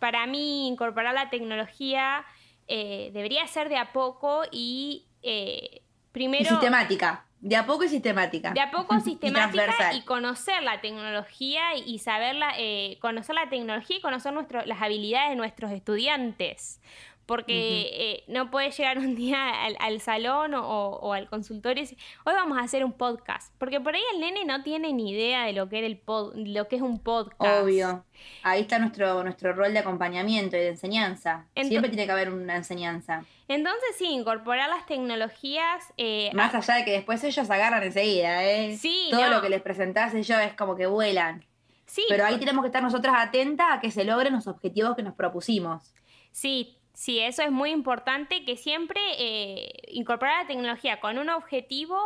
para 0.00 0.26
mí, 0.26 0.66
incorporar 0.66 1.14
la 1.14 1.30
tecnología 1.30 2.24
eh, 2.66 3.10
debería 3.12 3.46
ser 3.46 3.68
de 3.68 3.76
a 3.76 3.92
poco 3.92 4.42
y 4.50 5.06
eh, 5.22 5.82
primero... 6.12 6.42
Y 6.42 6.46
sistemática. 6.46 7.24
De 7.44 7.56
a 7.56 7.66
poco 7.66 7.84
y 7.84 7.90
sistemática. 7.90 8.52
De 8.52 8.60
a 8.60 8.70
poco 8.70 8.98
sistemática 9.04 9.92
y, 9.92 10.00
conocer 10.00 10.62
la 10.62 10.80
tecnología 10.80 11.76
y 11.76 11.98
saberla, 11.98 12.54
eh, 12.56 12.96
conocer 13.02 13.34
la 13.34 13.50
tecnología 13.50 13.98
y 13.98 14.00
conocer 14.00 14.32
nuestro, 14.32 14.64
las 14.64 14.80
habilidades 14.80 15.28
de 15.28 15.36
nuestros 15.36 15.70
estudiantes 15.70 16.80
porque 17.26 17.90
eh, 17.92 18.24
no 18.28 18.50
puedes 18.50 18.76
llegar 18.76 18.98
un 18.98 19.14
día 19.14 19.64
al, 19.64 20.00
salón 20.00 20.52
o, 20.54 21.12
al 21.12 21.28
consultorio 21.28 21.82
y 21.82 21.84
decir, 21.84 21.98
hoy 22.24 22.34
vamos 22.34 22.58
a 22.58 22.62
hacer 22.62 22.84
un 22.84 22.92
podcast, 22.92 23.52
porque 23.58 23.80
por 23.80 23.94
ahí 23.94 24.02
el 24.14 24.20
nene 24.20 24.44
no 24.44 24.62
tiene 24.62 24.92
ni 24.92 25.10
idea 25.10 25.44
de 25.44 25.52
lo 25.52 25.68
que, 25.68 25.84
el 25.84 26.00
lo 26.52 26.68
que 26.68 26.76
es 26.76 26.82
un 26.82 26.98
podcast. 26.98 27.62
Obvio. 27.62 28.04
Ahí 28.42 28.62
está 28.62 28.78
nuestro, 28.78 29.22
nuestro 29.22 29.52
rol 29.52 29.72
de 29.72 29.78
acompañamiento 29.80 30.56
y 30.56 30.60
de 30.60 30.68
enseñanza. 30.68 31.46
Siempre 31.54 31.90
tiene 31.90 32.06
que 32.06 32.12
haber 32.12 32.30
una 32.32 32.56
enseñanza. 32.56 33.24
Entonces 33.48 33.96
sí, 33.96 34.06
incorporar 34.06 34.68
las 34.70 34.86
tecnologías... 34.86 35.84
Eh, 35.96 36.30
Más 36.34 36.54
allá 36.54 36.76
de 36.76 36.84
que 36.84 36.92
después 36.92 37.22
ellos 37.24 37.50
agarran 37.50 37.82
enseguida, 37.82 38.44
¿eh? 38.44 38.76
Sí. 38.76 39.08
Todo 39.10 39.28
lo 39.28 39.42
que 39.42 39.50
les 39.50 39.62
presentás 39.62 40.14
ellos 40.14 40.38
es 40.40 40.54
como 40.54 40.76
que 40.76 40.86
vuelan. 40.86 41.44
Sí. 41.86 42.04
Pero 42.08 42.24
ahí 42.24 42.38
tenemos 42.38 42.62
que 42.62 42.68
estar 42.68 42.82
nosotras 42.82 43.14
atentas 43.18 43.66
a 43.70 43.80
que 43.80 43.90
se 43.90 44.04
logren 44.04 44.32
los 44.32 44.46
objetivos 44.46 44.96
que 44.96 45.02
nos 45.02 45.14
propusimos. 45.14 45.92
Sí, 46.32 46.78
Sí, 46.94 47.18
eso 47.18 47.42
es 47.42 47.50
muy 47.50 47.70
importante, 47.70 48.44
que 48.44 48.56
siempre 48.56 49.00
eh, 49.18 49.72
incorporar 49.88 50.42
la 50.42 50.46
tecnología 50.46 51.00
con 51.00 51.18
un 51.18 51.28
objetivo 51.28 51.98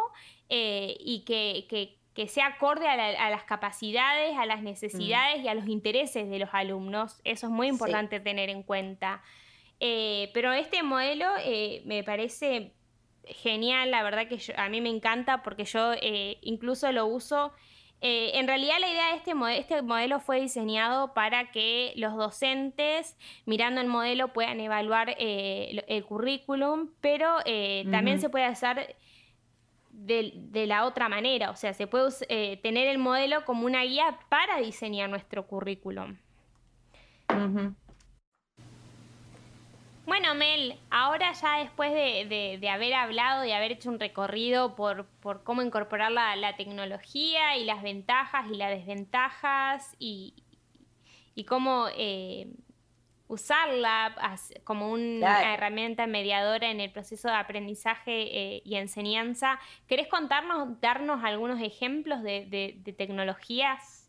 eh, 0.49 0.97
y 0.99 1.25
que, 1.25 1.97
sea 2.27 2.47
acorde 2.47 2.89
a, 2.89 3.31
las 3.31 3.45
capacidades, 3.45 4.37
a 4.37 4.47
las 4.47 4.63
necesidades 4.63 5.45
y 5.45 5.49
a 5.49 5.55
los 5.55 5.69
intereses 5.69 6.29
de 6.29 6.39
los 6.39 6.49
alumnos. 6.53 7.21
Eso 7.23 7.47
es 7.47 7.53
muy 7.53 7.69
importante 7.69 8.19
tener 8.19 8.49
en 8.49 8.63
cuenta. 8.65 9.23
Eh, 9.79 10.31
pero 10.35 10.53
este 10.53 10.83
modelo 10.83 11.27
me 11.85 12.03
parece 12.03 12.73
genial, 13.25 13.93
la 13.93 14.03
verdad 14.03 14.27
que 14.27 14.41
a 14.57 14.69
mí 14.69 14.81
me 14.81 14.89
encanta 14.89 15.43
porque 15.43 15.65
yo 15.65 15.93
incluso 16.41 16.91
lo 16.91 17.07
uso 17.07 17.53
eh, 18.01 18.33
en 18.35 18.47
realidad 18.47 18.77
la 18.79 18.89
idea 18.89 19.11
de 19.11 19.17
este, 19.17 19.33
este 19.59 19.83
modelo 19.83 20.21
fue 20.21 20.41
diseñado 20.41 21.15
para 21.15 21.51
que 21.51 21.93
los 21.97 22.15
docentes, 22.17 23.17
mirando 23.45 23.81
el 23.81 23.89
modelo, 23.89 24.33
puedan 24.33 24.61
evaluar 24.61 25.17
eh, 25.19 25.85
el 25.89 26.05
currículum, 26.05 26.91
pero 27.01 27.39
eh, 27.45 27.87
también 27.91 28.21
se 28.21 28.29
puede 28.29 28.45
hacer 28.45 28.95
de, 29.91 30.67
la 30.67 30.85
otra 30.85 31.09
manera, 31.09 31.51
o 31.51 31.57
sea, 31.57 31.75
se 31.75 31.89
puede 31.89 32.57
tener 32.59 32.87
el 32.87 32.99
modelo 32.99 33.45
como 33.45 33.67
una 33.67 33.83
guía 33.83 34.19
para 34.29 34.59
diseñar 34.59 35.11
nuestro 35.11 35.47
currículum. 35.47 36.17
Bueno, 40.09 40.35
Mel, 40.35 40.81
ahora 40.89 41.35
ya 41.35 41.59
después 41.59 41.93
de, 41.93 42.71
haber 42.73 42.95
hablado, 42.95 43.43
de 43.43 43.53
haber 43.53 43.73
hecho 43.73 43.91
un 43.91 44.01
recorrido 44.01 44.75
por, 44.75 45.07
cómo 45.45 45.61
incorporar 45.61 46.11
la, 46.11 46.57
tecnología 46.57 47.59
y 47.59 47.65
las 47.67 47.83
ventajas 47.83 48.47
y 48.51 48.57
las 48.57 48.71
desventajas 48.71 49.95
y, 49.99 50.33
cómo 51.47 51.89
eh, 51.95 52.49
usarla 53.29 54.17
como 54.65 54.93
una 54.93 55.53
herramienta 55.53 56.07
mediadora 56.07 56.71
en 56.71 56.81
el 56.81 56.91
proceso 56.91 57.29
de 57.29 57.35
aprendizaje 57.35 58.13
eh, 58.55 58.63
y 58.65 58.77
enseñanza, 58.77 59.61
¿querés 59.87 60.09
contarnos, 60.09 60.81
darnos 60.81 61.23
algunos 61.23 61.61
ejemplos 61.61 62.23
de, 62.23 62.81
tecnologías? 62.97 64.09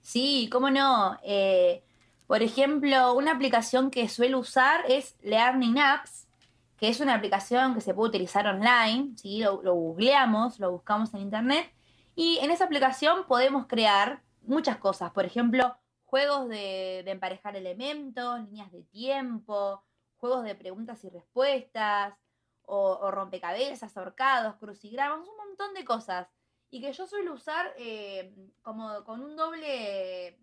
Sí, 0.00 0.48
cómo 0.50 0.70
no. 0.70 1.20
Eh, 1.22 1.84
por 2.30 2.44
ejemplo, 2.44 3.14
una 3.14 3.32
aplicación 3.32 3.90
que 3.90 4.08
suelo 4.08 4.38
usar 4.38 4.84
es 4.88 5.16
Learning 5.20 5.80
Apps, 5.80 6.28
que 6.76 6.88
es 6.88 7.00
una 7.00 7.16
aplicación 7.16 7.74
que 7.74 7.80
se 7.80 7.92
puede 7.92 8.10
utilizar 8.10 8.46
online, 8.46 9.16
¿sí? 9.16 9.40
lo, 9.40 9.56
googleamos, 9.74 10.60
lo 10.60 10.70
buscamos 10.70 11.12
en 11.12 11.22
internet, 11.22 11.74
y 12.14 12.38
en 12.38 12.52
esa 12.52 12.66
aplicación 12.66 13.26
podemos 13.26 13.66
crear 13.66 14.22
muchas 14.42 14.76
cosas, 14.76 15.10
por 15.10 15.24
ejemplo, 15.24 15.76
juegos 16.04 16.48
de, 16.48 17.00
emparejar 17.00 17.56
elementos, 17.56 18.38
líneas 18.42 18.70
de 18.70 18.84
tiempo, 18.84 19.82
juegos 20.18 20.44
de 20.44 20.54
preguntas 20.54 21.02
y 21.02 21.08
respuestas, 21.10 22.14
o, 22.62 23.10
rompecabezas, 23.10 23.96
ahorcados, 23.96 24.54
crucigramas, 24.54 25.26
un 25.26 25.36
montón 25.36 25.74
de 25.74 25.84
cosas. 25.84 26.28
Y 26.70 26.80
que 26.80 26.92
yo 26.92 27.08
suelo 27.08 27.34
usar 27.34 27.74
eh, 27.76 28.32
como 28.62 29.02
con 29.02 29.20
un 29.20 29.34
doble, 29.34 30.38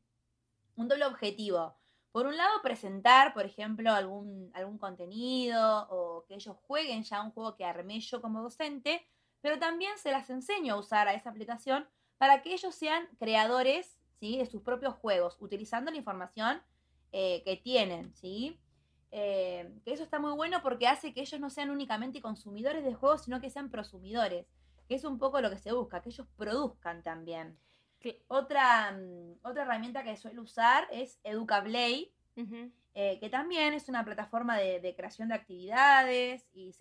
un 0.77 0.87
doble 0.87 1.05
objetivo. 1.05 1.75
Por 2.11 2.25
un 2.25 2.37
lado, 2.37 2.61
presentar, 2.63 3.33
por 3.33 3.45
ejemplo, 3.45 3.91
algún, 3.91 4.49
algún 4.53 4.77
contenido 4.77 5.87
o 5.89 6.25
que 6.25 6.35
ellos 6.35 6.55
jueguen 6.63 7.03
ya 7.03 7.21
un 7.21 7.31
juego 7.31 7.55
que 7.55 7.65
armé 7.65 7.99
yo 7.99 8.21
como 8.21 8.41
docente, 8.41 9.05
pero 9.41 9.59
también 9.59 9.97
se 9.97 10.11
las 10.11 10.29
enseño 10.29 10.75
a 10.75 10.79
usar 10.79 11.07
a 11.07 11.13
esa 11.13 11.29
aplicación 11.29 11.87
para 12.17 12.41
que 12.41 12.53
ellos 12.53 12.73
sean 12.73 13.07
creadores 13.19 13.99
¿sí? 14.19 14.37
de 14.37 14.45
sus 14.45 14.61
propios 14.61 14.95
juegos, 14.95 15.37
utilizando 15.39 15.91
la 15.91 15.97
información 15.97 16.61
eh, 17.11 17.43
que 17.43 17.57
tienen, 17.57 18.13
¿sí? 18.15 18.59
Eh, 19.11 19.71
que 19.85 19.93
eso 19.93 20.03
está 20.03 20.19
muy 20.19 20.33
bueno 20.33 20.61
porque 20.61 20.87
hace 20.87 21.13
que 21.13 21.21
ellos 21.21 21.39
no 21.39 21.49
sean 21.49 21.69
únicamente 21.69 22.21
consumidores 22.21 22.83
de 22.83 22.93
juegos, 22.93 23.23
sino 23.23 23.39
que 23.39 23.49
sean 23.49 23.69
prosumidores, 23.69 24.45
que 24.87 24.95
es 24.95 25.03
un 25.03 25.17
poco 25.17 25.39
lo 25.39 25.49
que 25.49 25.57
se 25.57 25.71
busca, 25.71 26.01
que 26.01 26.09
ellos 26.09 26.27
produzcan 26.35 27.03
también. 27.03 27.57
Otra, 28.27 28.91
mm, 28.91 29.39
otra 29.43 29.63
herramienta 29.63 30.03
que 30.03 30.17
suelo 30.17 30.43
usar 30.43 30.87
es 30.91 31.19
EducaPlay, 31.23 32.11
eh, 32.93 33.19
que 33.19 33.29
también 33.29 33.73
es 33.73 33.89
una 33.89 34.05
plataforma 34.05 34.57
de, 34.57 34.93
creación 34.95 35.29
de 35.29 35.35
actividades 35.35 36.47
y 36.53 36.73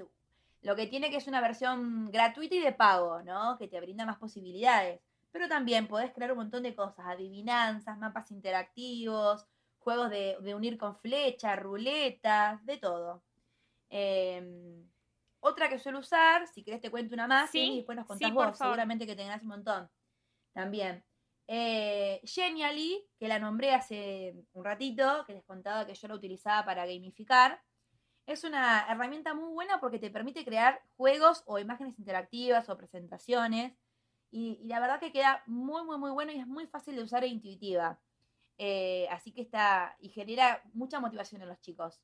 lo 0.63 0.77
que 0.77 0.87
tiene 0.87 1.11
que 1.11 1.17
es 1.17 1.27
una 1.27 1.41
versión 1.41 2.11
gratuita 2.11 2.55
y 2.55 2.61
de 2.61 2.73
pago, 2.73 3.23
¿no? 3.23 3.57
Que 3.59 3.69
te 3.69 3.81
brinda 3.81 4.05
más 4.05 4.19
posibilidades. 4.19 5.01
Pero 5.33 5.49
también 5.49 5.87
podés 5.87 6.13
crear 6.13 6.33
un 6.33 6.39
montón 6.39 6.63
de 6.63 6.75
cosas, 6.75 7.07
adivinanzas, 7.07 7.99
mapas 7.99 8.31
interactivos, 8.31 9.47
juegos 9.79 10.11
de, 10.11 10.55
unir 10.55 10.79
con 10.79 10.97
flecha, 10.97 11.55
ruletas, 11.57 12.65
de 12.65 12.77
todo. 12.79 13.23
Em, 13.89 14.85
otra 15.41 15.69
que 15.69 15.79
suelo 15.79 16.01
usar, 16.01 16.47
si 16.49 16.65
querés 16.65 16.81
te 16.81 16.91
cuento 16.91 17.15
una 17.15 17.29
más, 17.29 17.55
y 17.55 17.77
después 17.77 17.97
nos 17.97 18.07
contás 18.07 18.33
vos, 18.33 18.59
seguramente 18.59 19.07
que 19.07 19.15
tengas 19.15 19.43
un 19.43 19.49
montón. 19.49 19.89
También. 20.57 21.05
Eh, 21.49 22.23
Genially, 22.25 23.07
que 23.19 23.29
la 23.29 23.39
nombré 23.39 23.75
hace 23.75 24.35
un 24.55 24.65
ratito, 24.65 25.23
que 25.27 25.35
les 25.35 25.45
contaba 25.45 25.87
que 25.87 25.95
yo 25.95 26.09
la 26.09 26.15
utilizaba 26.15 26.65
para 26.65 26.87
gamificar. 26.87 27.61
Es 28.25 28.43
una 28.43 28.87
herramienta 28.89 29.35
muy 29.35 29.53
buena 29.53 29.79
porque 29.81 29.99
te 29.99 30.11
permite 30.11 30.47
crear 30.47 30.81
juegos 30.97 31.43
o 31.45 31.59
imágenes 31.59 31.99
interactivas 31.99 32.71
o 32.71 32.79
presentaciones. 32.79 33.77
Y, 34.31 34.67
la 34.67 34.81
verdad 34.81 34.99
que 34.99 35.13
queda 35.13 35.43
muy, 35.47 35.85
muy, 35.85 35.99
muy 35.99 36.11
bueno 36.11 36.33
y 36.33 36.41
es 36.41 36.47
muy 36.47 36.67
fácil 36.69 36.97
de 36.97 37.03
usar 37.03 37.23
e 37.23 37.27
intuitiva. 37.29 38.01
Eh, 38.57 39.07
así 39.11 39.33
que 39.33 39.43
está 39.43 39.95
y 40.01 40.09
genera 40.09 40.63
mucha 40.73 41.01
motivación 41.01 41.43
en 41.43 41.49
los 41.49 41.61
chicos. 41.61 42.01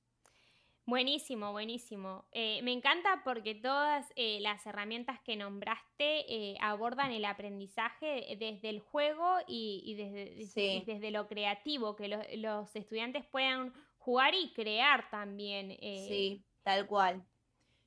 Buenísimo, 0.93 1.53
buenísimo. 1.53 2.27
Eh, 2.33 2.61
me 2.65 2.71
encanta 2.71 3.23
porque 3.25 3.55
todas 3.55 4.13
eh, 4.15 4.41
las 4.43 4.67
herramientas 4.67 5.19
que 5.23 5.37
nombraste 5.37 6.59
abordan 6.61 7.13
el 7.13 7.25
aprendizaje 7.25 8.37
desde 8.39 8.69
el 8.69 8.81
juego 8.81 9.39
y, 9.47 9.95
desde, 9.97 10.85
desde, 10.85 11.11
lo 11.11 11.29
creativo, 11.29 11.97
que 11.97 12.09
los 12.37 12.77
estudiantes 12.77 13.25
puedan 13.25 13.73
jugar 13.97 14.35
y 14.35 14.53
crear 14.53 15.09
también. 15.09 15.71
sí, 15.81 16.45
tal 16.63 16.87
cual. 16.87 17.25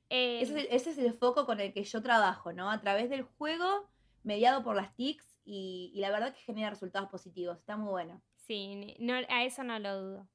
Ese 0.08 0.66
es, 0.74 0.98
el, 0.98 1.12
foco 1.12 1.46
con 1.46 1.60
el 1.60 1.72
que 1.72 1.84
yo 1.84 2.02
trabajo, 2.02 2.52
¿no? 2.52 2.72
A 2.72 2.80
través 2.80 3.08
del 3.08 3.22
juego, 3.22 3.88
mediado 4.24 4.64
por 4.64 4.74
las 4.74 4.96
TICs, 4.96 5.38
y, 5.44 5.92
y 5.94 6.00
la 6.00 6.10
verdad 6.10 6.34
que 6.34 6.40
genera 6.40 6.70
resultados 6.70 7.08
positivos. 7.08 7.56
Está 7.56 7.76
muy 7.76 7.90
bueno. 7.90 8.20
Sí, 8.48 8.96
no, 8.98 9.14
a 9.14 9.44
eso 9.44 9.62
no 9.62 9.78
lo 9.78 10.02
dudo. 10.02 10.28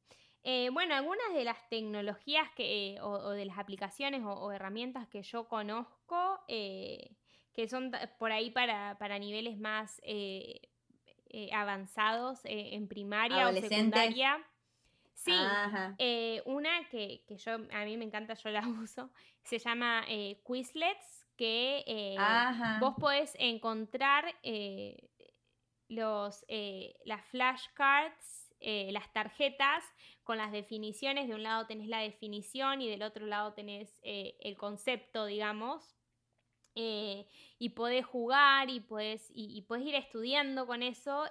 Eh, 0.43 0.69
bueno, 0.73 0.95
algunas 0.95 1.33
de 1.35 1.43
las 1.43 1.69
tecnologías 1.69 2.49
que, 2.55 2.95
eh, 2.95 3.01
o, 3.01 3.29
de 3.29 3.45
las 3.45 3.59
aplicaciones 3.59 4.21
o, 4.25 4.51
herramientas 4.51 5.07
que 5.07 5.21
yo 5.21 5.47
conozco, 5.47 6.39
eh, 6.47 7.15
que 7.53 7.67
son 7.67 7.91
por 8.17 8.31
ahí 8.31 8.49
para, 8.49 9.19
niveles 9.19 9.59
más 9.59 10.01
avanzados 11.53 12.41
en 12.45 12.87
primaria 12.87 13.49
o 13.49 13.53
secundaria. 13.53 14.43
Sí, 15.13 15.35
una 16.45 16.89
que, 16.89 17.23
yo 17.27 17.53
a 17.53 17.85
mí 17.85 17.97
me 17.97 18.05
encanta, 18.05 18.33
yo 18.33 18.49
la 18.49 18.61
uso, 18.81 19.11
se 19.43 19.59
llama 19.59 20.05
Quizlets, 20.43 21.27
que 21.37 22.15
vos 22.79 22.95
podés 22.99 23.35
encontrar 23.37 24.33
los, 25.87 26.45
las 27.05 27.25
flashcards, 27.27 28.40
eh, 28.61 28.89
las 28.91 29.11
tarjetas 29.11 29.83
con 30.23 30.37
las 30.37 30.51
definiciones. 30.51 31.27
De 31.27 31.35
un 31.35 31.43
lado 31.43 31.65
tenés 31.67 31.87
la 31.87 31.99
definición 31.99 32.81
y 32.81 32.89
del 32.89 33.03
otro 33.03 33.25
lado 33.25 33.53
tenés 33.53 33.99
eh, 34.03 34.35
el 34.39 34.57
concepto, 34.57 35.25
digamos. 35.25 35.95
y 36.73 37.69
podés 37.75 38.05
jugar 38.05 38.69
y 38.69 38.79
podés, 38.79 39.29
y, 39.33 39.65
ir 39.85 39.95
estudiando 39.95 40.65
con 40.65 40.83
eso. 40.83 41.25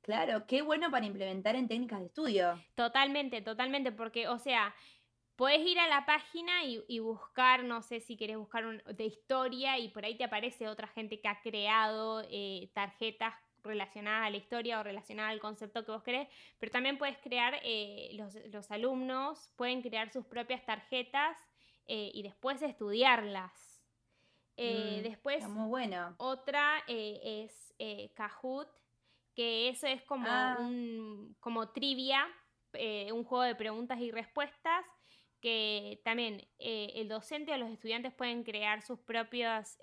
claro, 0.00 0.46
qué 0.46 0.62
bueno 0.62 0.90
para 0.90 1.04
implementar 1.04 1.56
en 1.56 1.68
técnicas 1.68 2.00
de 2.00 2.06
estudio. 2.06 2.64
Totalmente, 2.74 3.42
totalmente, 3.42 3.92
porque, 3.92 4.28
o 4.28 4.38
sea, 4.38 4.74
Podés 5.34 5.66
ir 5.66 5.78
a 5.80 5.88
la 5.88 6.04
página 6.04 6.64
y, 6.64 6.98
buscar, 7.00 7.64
no 7.64 7.82
sé 7.82 8.00
si 8.00 8.16
querés 8.16 8.36
buscar 8.36 8.66
un, 8.66 8.82
de 8.86 9.06
historia 9.06 9.78
y 9.78 9.88
por 9.88 10.04
ahí 10.04 10.16
te 10.16 10.24
aparece 10.24 10.68
otra 10.68 10.86
gente 10.88 11.20
que 11.20 11.26
ha 11.26 11.40
creado 11.40 12.22
tarjetas 12.74 13.34
relacionada 13.64 14.26
a 14.26 14.30
la 14.30 14.36
historia 14.36 14.80
o 14.80 14.82
relacionada 14.82 15.30
al 15.30 15.40
concepto 15.40 15.84
que 15.84 15.92
vos 15.92 16.02
querés, 16.02 16.28
pero 16.58 16.72
también 16.72 16.98
puedes 16.98 17.18
crear, 17.18 17.58
eh, 17.62 18.10
los, 18.52 18.70
alumnos 18.70 19.52
pueden 19.56 19.82
crear 19.82 20.12
sus 20.12 20.24
propias 20.26 20.64
tarjetas 20.64 21.36
eh, 21.86 22.10
y 22.14 22.22
después 22.22 22.62
estudiarlas. 22.62 23.82
Eh, 24.56 24.98
mm, 24.98 25.02
después, 25.02 25.48
muy 25.48 25.68
bueno. 25.68 26.14
otra 26.18 26.82
es 26.86 27.74
Kahoot, 28.14 28.68
que 29.34 29.68
eso 29.68 29.86
es 29.86 30.02
como, 30.02 30.28
ah. 30.28 30.56
un, 30.60 31.34
como 31.40 31.70
trivia, 31.70 32.26
un 33.12 33.24
juego 33.24 33.44
de 33.44 33.54
preguntas 33.54 33.98
y 34.00 34.10
respuestas 34.10 34.84
que 35.40 36.00
también 36.04 36.46
el 36.58 37.08
docente 37.08 37.52
o 37.52 37.56
los 37.56 37.70
estudiantes 37.70 38.14
pueden 38.14 38.44
crear 38.44 38.82
sus 38.82 39.00
propias 39.00 39.76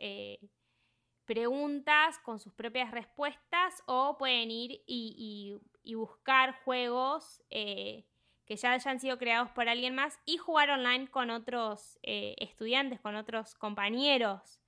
preguntas 1.30 2.18
con 2.24 2.40
sus 2.40 2.52
propias 2.54 2.90
respuestas 2.90 3.84
o 3.86 4.18
pueden 4.18 4.50
ir 4.50 4.82
y, 4.88 5.60
buscar 5.94 6.60
juegos 6.64 7.44
eh, 7.52 8.04
que 8.46 8.56
ya 8.56 8.72
hayan 8.72 9.00
sido 9.00 9.20
creados 9.20 9.52
por 9.52 9.70
alguien 9.70 9.94
más 9.94 10.18
y 10.26 10.38
jugar 10.38 10.72
online 10.72 11.08
con 11.08 11.30
otros 11.30 12.00
eh, 12.02 12.34
estudiantes, 12.40 13.00
con 13.00 13.16
otros 13.16 13.54
compañeros. 13.54 14.60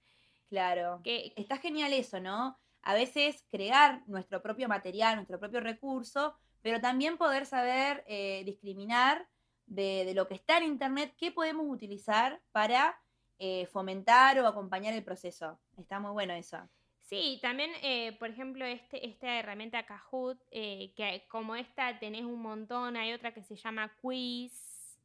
Claro. 0.50 1.02
Que, 1.04 1.34
Está 1.36 1.58
genial 1.58 1.94
eso, 1.94 2.20
¿no? 2.20 2.60
A 2.84 2.94
veces 2.94 3.44
crear 3.50 4.04
nuestro 4.06 4.44
propio 4.44 4.68
material, 4.68 5.16
nuestro 5.16 5.40
propio 5.40 5.62
recurso, 5.62 6.36
pero 6.62 6.80
también 6.80 7.18
poder 7.18 7.48
saber 7.48 8.04
eh, 8.06 8.44
discriminar 8.46 9.28
de, 9.66 10.06
de, 10.06 10.14
lo 10.14 10.28
que 10.28 10.36
está 10.36 10.58
en 10.58 10.66
Internet, 10.66 11.16
qué 11.18 11.32
podemos 11.32 11.66
utilizar 11.68 12.40
para 12.52 13.01
eh, 13.44 13.66
fomentar 13.66 14.38
o 14.38 14.46
acompañar 14.46 14.94
el 14.94 15.04
proceso. 15.04 15.60
Está 15.76 16.00
muy 16.00 16.12
bueno 16.12 16.32
eso. 16.36 16.60
Sí, 17.02 17.40
también, 17.42 17.72
eh, 17.82 18.16
por 18.20 18.30
ejemplo, 18.30 18.64
este, 18.66 19.04
esta 19.04 19.40
herramienta 19.40 19.84
Kahoot, 19.84 20.40
eh, 20.52 20.94
que 20.96 21.26
como 21.28 21.56
esta 21.56 21.98
tenés 21.98 22.24
un 22.24 22.40
montón, 22.40 22.96
hay 22.98 23.14
otra 23.14 23.34
que 23.34 23.42
se 23.42 23.56
llama 23.56 23.92
Quiz, 24.00 25.02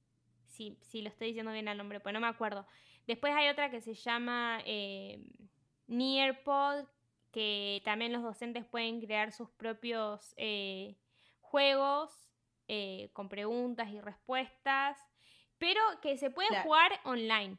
si, 0.48 0.76
si 0.82 1.00
lo 1.00 1.08
estoy 1.08 1.28
diciendo 1.28 1.50
bien 1.50 1.66
el 1.66 1.78
nombre, 1.78 1.98
pues 1.98 2.12
no 2.12 2.20
me 2.20 2.26
acuerdo. 2.26 2.66
Después 3.06 3.32
hay 3.34 3.48
otra 3.48 3.70
que 3.70 3.80
se 3.80 3.94
llama 3.94 4.62
Nearpod, 5.86 6.84
que 7.32 7.80
también 7.86 8.12
los 8.12 8.22
docentes 8.22 8.66
pueden 8.66 9.00
crear 9.00 9.32
sus 9.32 9.48
propios 9.52 10.36
juegos 11.40 12.28
con 13.14 13.30
preguntas 13.30 13.88
y 13.88 13.98
respuestas, 13.98 14.98
pero 15.56 15.80
que 16.02 16.18
se 16.18 16.28
pueden 16.28 16.62
jugar 16.62 16.92
online. 17.04 17.56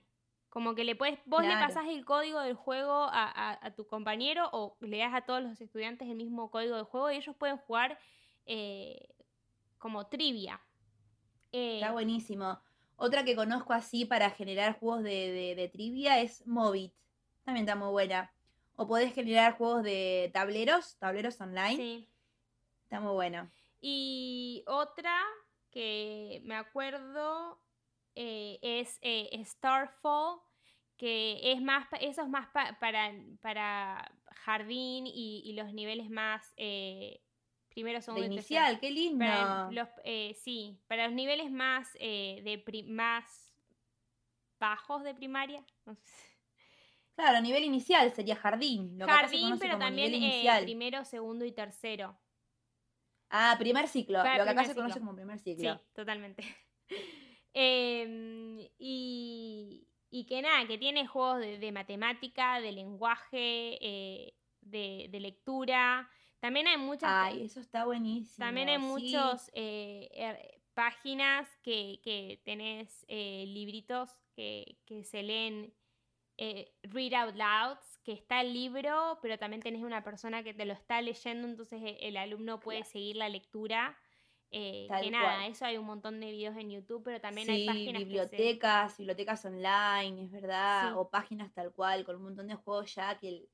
Como 0.58 0.74
que 0.74 0.84
le 0.84 0.96
puedes, 0.96 1.20
vos 1.26 1.44
le 1.46 1.54
pasás 1.54 1.86
el 1.88 2.04
código 2.04 2.40
del 2.40 2.56
juego 2.56 3.08
a, 3.12 3.72
tu 3.76 3.86
compañero 3.86 4.50
o 4.54 4.76
le 4.80 4.98
das 4.98 5.14
a 5.14 5.22
todos 5.22 5.44
los 5.44 5.62
estudiantes 5.62 6.10
el 6.10 6.16
mismo 6.16 6.50
código 6.50 6.76
del 6.78 6.86
juego 6.86 7.12
y 7.12 7.18
ellos 7.18 7.36
pueden 7.36 7.58
jugar 7.58 8.00
eh, 8.48 9.08
como 9.78 10.08
trivia. 10.08 10.60
está 11.52 11.90
eh, 11.90 11.92
buenísimo. 11.92 12.60
Otra 12.96 13.24
que 13.24 13.36
conozco 13.36 13.72
así 13.72 14.06
para 14.06 14.32
generar 14.32 14.80
juegos 14.80 15.04
de, 15.04 15.70
trivia 15.72 16.22
es 16.22 16.48
Movit. 16.48 16.92
También 17.44 17.68
está 17.68 17.76
muy 17.76 17.92
buena. 17.92 18.34
O 18.78 18.88
podés 18.88 19.14
generar 19.14 19.60
juegos 19.60 19.84
de 19.84 20.32
tableros, 20.34 20.98
tableros 20.98 21.40
online. 21.40 21.76
Sí. 21.76 22.10
Está 22.82 23.00
muy 23.00 23.14
bueno. 23.14 23.48
Y 23.80 24.64
otra 24.66 25.22
que 25.70 26.42
me 26.46 26.56
acuerdo 26.56 27.60
eh, 28.16 28.58
es 28.64 29.00
Starfall, 29.52 30.47
que 30.98 31.40
es 31.52 31.62
más, 31.62 31.88
eso 32.02 32.24
es 32.24 32.30
más 32.30 32.48
para, 32.50 32.78
para 33.42 34.12
jardín 34.32 35.06
y, 35.08 35.54
los 35.54 35.74
niveles 35.74 36.10
más, 36.10 36.54
eh, 36.58 37.22
primero, 37.70 38.02
segundo 38.02 38.28
de 38.28 38.34
inicial, 38.34 38.80
qué 38.80 38.92
lindo. 38.92 39.26
los, 39.72 39.88
eh, 40.04 40.34
sí, 40.44 40.80
para 40.88 41.06
los 41.06 41.14
niveles 41.14 41.52
más, 41.52 41.90
eh, 42.00 42.42
de 42.44 42.84
más 42.88 43.54
bajos 44.60 45.04
de 45.04 45.14
primaria. 45.14 45.64
Claro, 47.16 47.42
nivel 47.42 47.64
inicial 47.64 48.12
sería 48.12 48.36
jardín. 48.36 49.00
jardín, 49.00 49.58
pero 49.60 49.78
también 49.78 50.14
eh, 50.14 50.48
primero, 50.62 51.04
segundo 51.04 51.46
y 51.46 51.52
tercero. 51.52 52.18
Ah, 53.30 53.56
primer 53.60 53.88
ciclo. 53.88 54.20
lo 54.20 54.24
que 54.24 54.30
acá 54.30 54.64
se 54.64 54.76
conoce 54.76 55.00
como 55.00 55.16
primer 55.16 55.40
ciclo. 55.40 55.76
Sí, 55.76 55.82
totalmente. 55.94 56.44
Em, 57.60 58.60
y, 60.10 60.26
que 60.26 60.42
nada, 60.42 60.66
que 60.68 60.78
tiene 60.78 61.08
juegos 61.08 61.40
de, 61.40 61.72
matemática, 61.72 62.62
de 62.62 62.72
lenguaje, 62.72 63.78
eh, 63.82 64.34
de, 64.62 65.20
lectura. 65.20 66.10
También 66.40 66.68
hay 66.68 66.78
muchas. 66.78 67.10
Ay, 67.10 67.44
eso 67.44 67.60
está 67.60 67.86
buenísimo. 67.86 68.46
También 68.46 68.70
hay 68.70 68.78
muchas 68.78 69.52
eh, 69.54 70.10
er, 70.14 70.62
páginas 70.74 71.48
que, 71.64 72.00
que 72.04 72.42
tenés 72.46 73.06
eh, 73.08 73.46
libritos 73.48 74.12
que, 74.36 74.78
que, 74.86 75.04
se 75.04 75.24
leen 75.24 75.74
read 76.84 77.14
out 77.14 77.36
loud, 77.36 77.78
que 78.04 78.14
está 78.14 78.42
el 78.42 78.54
libro, 78.54 79.18
pero 79.22 79.38
también 79.38 79.62
tenés 79.62 79.82
una 79.82 80.04
persona 80.04 80.44
que 80.44 80.54
te 80.54 80.66
lo 80.66 80.74
está 80.74 81.02
leyendo, 81.02 81.48
entonces 81.48 81.82
el, 82.00 82.16
alumno 82.16 82.60
puede 82.60 82.84
seguir 82.84 83.16
la 83.16 83.28
lectura. 83.28 83.98
Eh, 84.52 84.88
que 85.02 85.12
nada, 85.12 85.46
eso 85.48 85.66
hay 85.66 85.78
un 85.78 85.86
montón 85.86 86.20
de 86.20 86.32
videos 86.32 86.56
en 86.56 86.70
YouTube, 86.70 87.02
pero 87.04 87.20
también 87.20 87.50
hay 87.50 87.66
páginas. 87.66 88.04
Bibliotecas, 88.04 88.98
bibliotecas 88.98 89.46
online, 89.46 90.24
es 90.24 90.32
verdad, 90.32 90.98
o 90.98 91.10
páginas 91.10 91.54
tal 91.54 91.74
cual, 91.74 92.06
con 92.06 92.16
un 92.16 92.24
montón 92.24 92.48
de 92.48 92.56
juegos 92.56 92.96
ya 92.96 93.18
que 93.18 93.46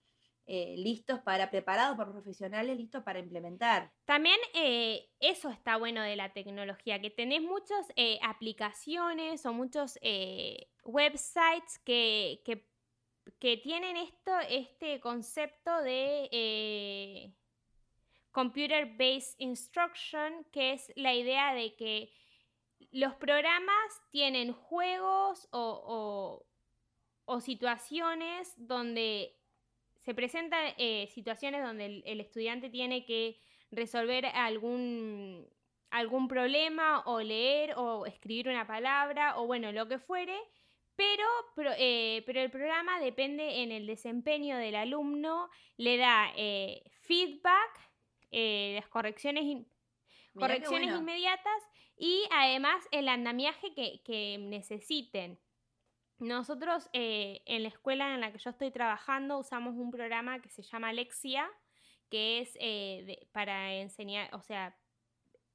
eh, 0.46 0.76
listos 0.78 1.20
para, 1.22 1.50
preparados 1.50 1.98
por 1.98 2.12
profesionales, 2.12 2.78
listos 2.78 3.04
para 3.04 3.20
implementar. 3.20 3.92
También 4.06 4.38
eh, 4.54 5.10
eso 5.20 5.50
está 5.50 5.78
bueno 5.78 6.02
de 6.02 6.16
la 6.16 6.32
tecnología, 6.34 7.02
que 7.02 7.10
tenés 7.10 7.42
muchas 7.42 7.88
aplicaciones 8.22 9.46
o 9.46 9.54
muchos 9.54 9.98
websites 10.84 11.80
que, 11.84 12.42
que, 12.46 12.68
que, 13.40 13.58
tienen 13.58 13.98
esto, 13.98 14.32
este 14.48 15.00
concepto 15.00 15.82
de 15.82 17.34
Computer 18.34 18.86
Based 18.98 19.36
Instruction, 19.38 20.44
que 20.52 20.74
es 20.74 20.92
la 20.96 21.14
idea 21.14 21.54
de 21.54 21.76
que 21.76 22.12
los 22.92 23.14
programas 23.16 24.02
tienen 24.10 24.52
juegos 24.54 25.48
o, 25.52 26.44
situaciones 27.40 28.54
donde 28.58 29.36
se 30.00 30.14
presentan 30.14 30.74
eh, 30.78 31.08
situaciones 31.14 31.64
donde 31.64 32.04
el, 32.06 32.20
estudiante 32.20 32.70
tiene 32.70 33.06
que 33.06 33.40
resolver 33.72 34.26
algún, 34.26 35.48
algún 35.90 36.28
problema 36.28 37.04
o 37.06 37.22
leer 37.22 37.74
o 37.78 38.06
escribir 38.06 38.50
una 38.50 38.68
palabra 38.68 39.40
o 39.40 39.48
bueno, 39.48 39.72
lo 39.72 39.88
que 39.88 40.00
fuere, 40.00 40.38
pero, 40.96 41.26
eh, 41.78 42.24
pero, 42.26 42.42
el 42.42 42.52
programa 42.52 43.00
depende 43.00 43.64
en 43.64 43.72
el 43.72 43.88
desempeño 43.88 44.58
del 44.58 44.76
alumno, 44.76 45.50
le 45.78 45.98
da 45.98 46.32
eh, 46.36 46.84
feedback 47.02 47.93
eh, 48.36 48.74
las 48.76 48.90
correcciones, 48.90 49.64
correcciones 50.34 50.90
inmediatas 50.90 51.62
y 51.96 52.24
además 52.32 52.84
el 52.90 53.08
andamiaje 53.08 53.76
que, 53.76 54.38
necesiten. 54.40 55.40
Nosotros 56.18 56.90
eh, 56.94 57.44
en 57.46 57.62
la 57.62 57.70
escuela 57.70 58.16
en 58.16 58.22
la 58.22 58.32
que 58.32 58.40
yo 58.40 58.50
estoy 58.50 58.72
trabajando 58.72 59.38
usamos 59.38 59.76
un 59.76 59.92
programa 59.92 60.42
que 60.42 60.50
se 60.50 60.64
llama 60.64 60.90
Alexia, 60.90 61.48
que 62.10 62.40
es 62.40 62.58
eh, 62.60 63.28
para 63.32 63.76
enseñar, 63.76 64.34
o 64.34 64.42
sea, 64.42 64.76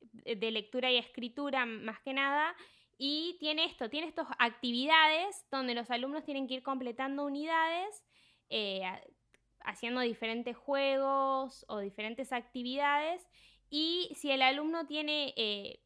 de 0.00 0.50
lectura 0.52 0.92
y 0.92 0.98
escritura 0.98 1.66
más 1.66 2.00
que 2.00 2.12
nada, 2.12 2.54
y 2.96 3.36
tiene 3.40 3.64
esto, 3.64 3.90
tiene 3.90 4.06
estas 4.06 4.28
actividades 4.38 5.46
donde 5.50 5.74
los 5.74 5.90
alumnos 5.90 6.24
tienen 6.24 6.46
que 6.46 6.54
ir 6.54 6.62
completando 6.62 7.24
unidades, 7.24 8.04
haciendo 9.68 10.00
diferentes 10.00 10.57
juegos 10.57 11.64
o 11.68 11.78
diferentes 11.78 12.33
actividades 12.33 13.26
y 13.70 14.11
si 14.14 14.31
el 14.31 14.42
alumno 14.42 14.87
tiene 14.87 15.35
eh, 15.37 15.83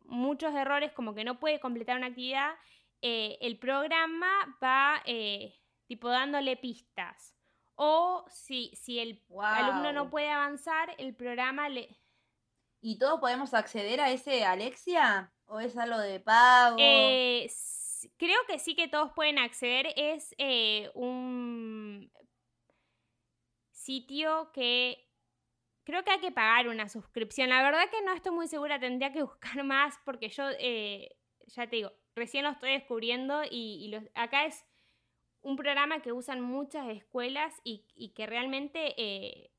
muchos 0.00 0.54
errores 0.54 0.92
como 0.92 1.14
que 1.14 1.24
no 1.24 1.40
puede 1.40 1.58
completar 1.58 1.96
una 1.96 2.08
actividad, 2.08 2.52
eh, 3.00 3.38
el 3.40 3.58
programa 3.58 4.28
va 4.62 5.02
eh, 5.06 5.54
tipo 5.86 6.08
dándole 6.08 6.56
pistas. 6.56 7.34
O 7.76 8.24
si, 8.28 8.70
si 8.76 9.00
el 9.00 9.24
alumno 9.40 9.92
no 9.92 10.10
puede 10.10 10.30
avanzar, 10.30 10.94
el 10.98 11.14
programa 11.16 11.68
le... 11.68 11.88
¿Y 12.80 12.98
todos 12.98 13.18
podemos 13.18 13.52
acceder 13.54 14.00
a 14.00 14.10
ese 14.10 14.44
Alexia? 14.44 15.32
¿O 15.46 15.58
es 15.58 15.76
algo 15.76 15.98
de 15.98 16.20
pago? 16.20 16.76
creo 16.76 18.38
que 18.46 18.58
sí 18.58 18.76
que 18.76 18.86
todos 18.86 19.12
pueden 19.12 19.38
acceder. 19.38 19.92
Es 19.96 20.34
un 20.94 22.12
sitio 23.84 24.50
que 24.52 25.04
creo 25.84 26.02
que 26.02 26.10
hay 26.10 26.20
que 26.20 26.32
pagar 26.32 26.68
una 26.68 26.88
suscripción. 26.88 27.50
La 27.50 27.62
verdad 27.62 27.90
que 27.90 28.02
no 28.02 28.12
estoy 28.12 28.32
muy 28.32 28.48
segura, 28.48 28.80
tendría 28.80 29.12
que 29.12 29.22
buscar 29.30 29.62
más 29.64 29.98
porque 30.04 30.28
yo, 30.28 30.44
eh, 30.58 31.16
ya 31.46 31.68
te 31.68 31.76
digo, 31.76 31.92
recién 32.16 32.44
lo 32.44 32.50
estoy 32.50 32.72
descubriendo 32.72 33.42
y, 33.48 33.94
acá 34.14 34.46
es 34.46 34.64
un 35.42 35.56
programa 35.56 36.00
que 36.00 36.12
usan 36.12 36.40
muchas 36.40 36.88
escuelas 36.88 37.54
y, 37.64 37.84
que 38.14 38.26
realmente 38.26 38.94
eh, 38.96 39.50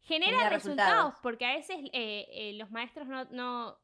genera 0.00 0.48
resultados, 0.48 1.14
porque 1.22 1.46
a 1.46 1.54
veces 1.54 1.76
eh, 1.92 2.52
los 2.56 2.70
maestros 2.70 3.06
no, 3.06 3.24
no... 3.26 3.78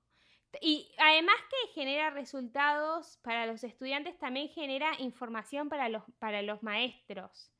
Y 0.60 0.92
además 0.98 1.36
que 1.50 1.72
genera 1.72 2.10
resultados 2.10 3.18
para 3.22 3.46
los 3.46 3.62
estudiantes, 3.64 4.16
también 4.18 4.48
genera 4.48 4.92
información 5.00 5.68
para 5.68 5.88
los, 5.88 6.02
para 6.18 6.42
los 6.42 6.62
maestros. 6.62 7.53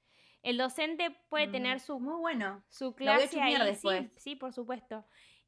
El 0.45 0.59
docente 0.59 1.11
puede 1.31 1.49
tener 1.49 1.81
su, 1.81 1.99
Muy 1.99 2.21
bueno. 2.21 2.63
su 2.69 2.95
clase 2.95 3.41
ahí. 3.41 3.57
Después. 3.59 4.11
Sí, 4.17 4.37
por 4.37 4.53
supuesto. 4.53 5.05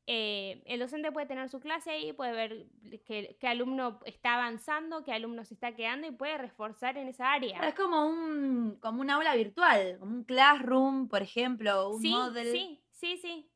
Eh, 0.09 0.63
el 0.67 0.81
docente 0.81 1.13
puede 1.13 1.27
tener 1.27 1.51
su 1.51 1.61
clase 1.61 1.91
ahí, 1.91 2.13
puede 2.13 2.33
ver 2.33 2.67
qué, 3.05 3.37
alumno 3.43 4.01
está 4.05 4.35
avanzando, 4.35 5.05
qué 5.05 5.13
alumno 5.13 5.45
se 5.45 5.55
está 5.55 5.75
quedando 5.75 6.07
y 6.07 6.13
puede 6.13 6.39
reforzar 6.39 6.97
en 6.97 7.09
esa 7.09 7.33
área. 7.33 7.59
Es 7.61 7.75
como 7.75 8.07
un, 8.07 8.79
como 8.81 9.03
un 9.03 9.11
aula 9.11 9.35
virtual, 9.35 9.99
como 9.99 10.15
un 10.15 10.25
classroom, 10.25 11.09
por 11.09 11.23
ejemplo, 11.23 11.91
un 11.91 12.01
sí, 12.01 12.15
Sí, 12.33 12.81
sí, 12.93 13.17
sí. 13.19 13.51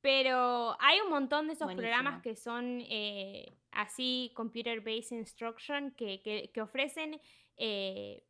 Pero 0.00 0.76
hay 0.78 1.00
un 1.00 1.08
montón 1.08 1.46
de 1.46 1.54
esos 1.54 1.74
programas 1.74 2.22
que 2.22 2.36
son 2.36 2.82
eh, 2.82 3.58
así, 3.72 4.30
Computer 4.36 4.80
Based 4.80 5.16
Instruction, 5.16 5.90
que, 5.92 6.20
que, 6.52 6.60
ofrecen 6.60 7.18
eh, 7.56 8.22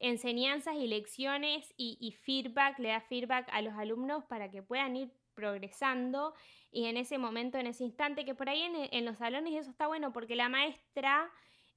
enseñanzas 0.00 0.76
y 0.76 0.86
lecciones 0.86 1.74
y, 1.76 2.12
feedback, 2.22 2.78
le 2.78 2.88
da 2.88 3.00
feedback 3.00 3.48
a 3.50 3.62
los 3.62 3.74
alumnos 3.74 4.24
para 4.24 4.50
que 4.50 4.62
puedan 4.62 4.96
ir 4.96 5.10
progresando 5.34 6.34
y 6.70 6.86
en 6.86 6.96
ese 6.96 7.18
momento, 7.18 7.58
en 7.58 7.66
ese 7.66 7.84
instante, 7.84 8.24
que 8.24 8.34
por 8.34 8.48
ahí 8.48 8.62
en, 8.90 9.04
los 9.04 9.18
salones 9.18 9.54
eso 9.54 9.70
está 9.70 9.86
bueno 9.86 10.12
porque 10.12 10.36
la 10.36 10.48
maestra 10.48 11.30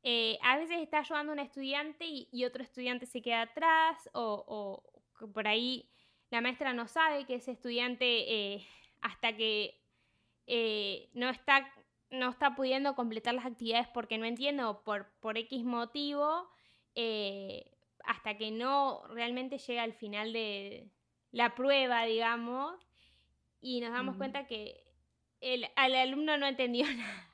eh, 0.04 0.38
a 0.44 0.58
veces 0.58 0.82
está 0.82 1.00
ayudando 1.00 1.32
a 1.32 1.34
un 1.34 1.40
estudiante 1.40 2.06
y, 2.08 2.46
otro 2.46 2.64
estudiante 2.64 3.06
se 3.06 3.22
queda 3.22 3.44
atrás 3.44 4.10
o, 4.14 4.84
por 5.34 5.48
ahí 5.48 5.90
la 6.32 6.42
maestra 6.42 6.74
no 6.74 6.88
sabe 6.88 7.26
que 7.26 7.36
ese 7.36 7.52
estudiante 7.52 8.06
eh, 8.56 8.68
hasta 9.02 9.36
que 9.36 9.80
eh, 10.48 11.10
no 11.14 11.30
está 11.30 11.72
no 12.10 12.30
está 12.30 12.56
pudiendo 12.56 12.94
completar 12.96 13.34
las 13.34 13.46
actividades 13.46 13.88
porque 13.88 14.18
no 14.18 14.26
entiende 14.26 14.64
o 14.66 14.84
por, 14.84 15.08
por 15.22 15.38
X 15.38 15.64
motivo, 15.64 16.50
hasta 18.06 18.38
que 18.38 18.52
no 18.52 19.04
realmente 19.10 19.58
llega 19.58 19.84
al 19.84 19.94
final 19.94 20.34
de 20.34 20.90
la 21.32 21.56
prueba, 21.56 22.06
digamos, 22.06 22.76
y 23.62 23.82
nos 23.82 23.92
damos 23.92 24.18
cuenta 24.18 24.48
que 24.48 24.84
el, 25.40 25.68
alumno 25.76 26.38
no 26.38 26.48
entendió 26.48 26.86
nada. 26.96 27.28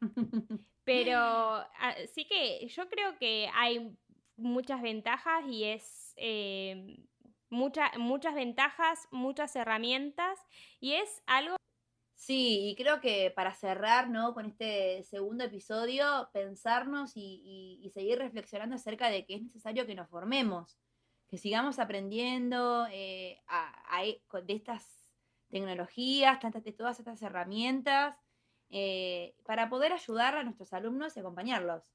Pero 0.84 1.18
ah, 1.18 1.94
sí 2.14 2.26
que 2.26 2.66
yo 2.68 2.88
creo 2.88 3.18
que 3.18 3.50
hay 3.54 3.96
muchas 4.36 4.82
ventajas 4.82 5.44
y 5.48 5.64
es 5.64 6.12
eh, 6.16 7.04
muchas 7.50 8.34
ventajas, 8.34 9.08
muchas 9.10 9.56
herramientas 9.56 10.38
y 10.78 10.92
es 10.92 11.22
algo 11.26 11.55
Sí, 12.26 12.70
y 12.70 12.74
creo 12.74 13.00
que 13.00 13.30
para 13.30 13.54
cerrar, 13.54 14.10
¿no? 14.10 14.34
Con 14.34 14.46
este 14.46 15.04
segundo 15.04 15.44
episodio, 15.44 16.28
pensarnos 16.32 17.12
y, 17.14 17.88
seguir 17.94 18.18
reflexionando 18.18 18.74
acerca 18.74 19.10
de 19.10 19.24
que 19.24 19.36
es 19.36 19.42
necesario 19.42 19.86
que 19.86 19.94
nos 19.94 20.08
formemos, 20.08 20.76
que 21.28 21.38
sigamos 21.38 21.78
aprendiendo 21.78 22.88
eh, 22.90 23.40
e, 24.02 24.20
de 24.42 24.54
estas 24.54 25.08
tecnologías, 25.50 26.40
tantas, 26.40 26.64
de 26.64 26.72
todas 26.72 26.98
estas 26.98 27.22
herramientas, 27.22 28.18
eh, 28.70 29.36
para 29.44 29.68
poder 29.68 29.92
ayudar 29.92 30.34
a 30.34 30.42
nuestros 30.42 30.72
alumnos 30.72 31.16
y 31.16 31.20
acompañarlos. 31.20 31.94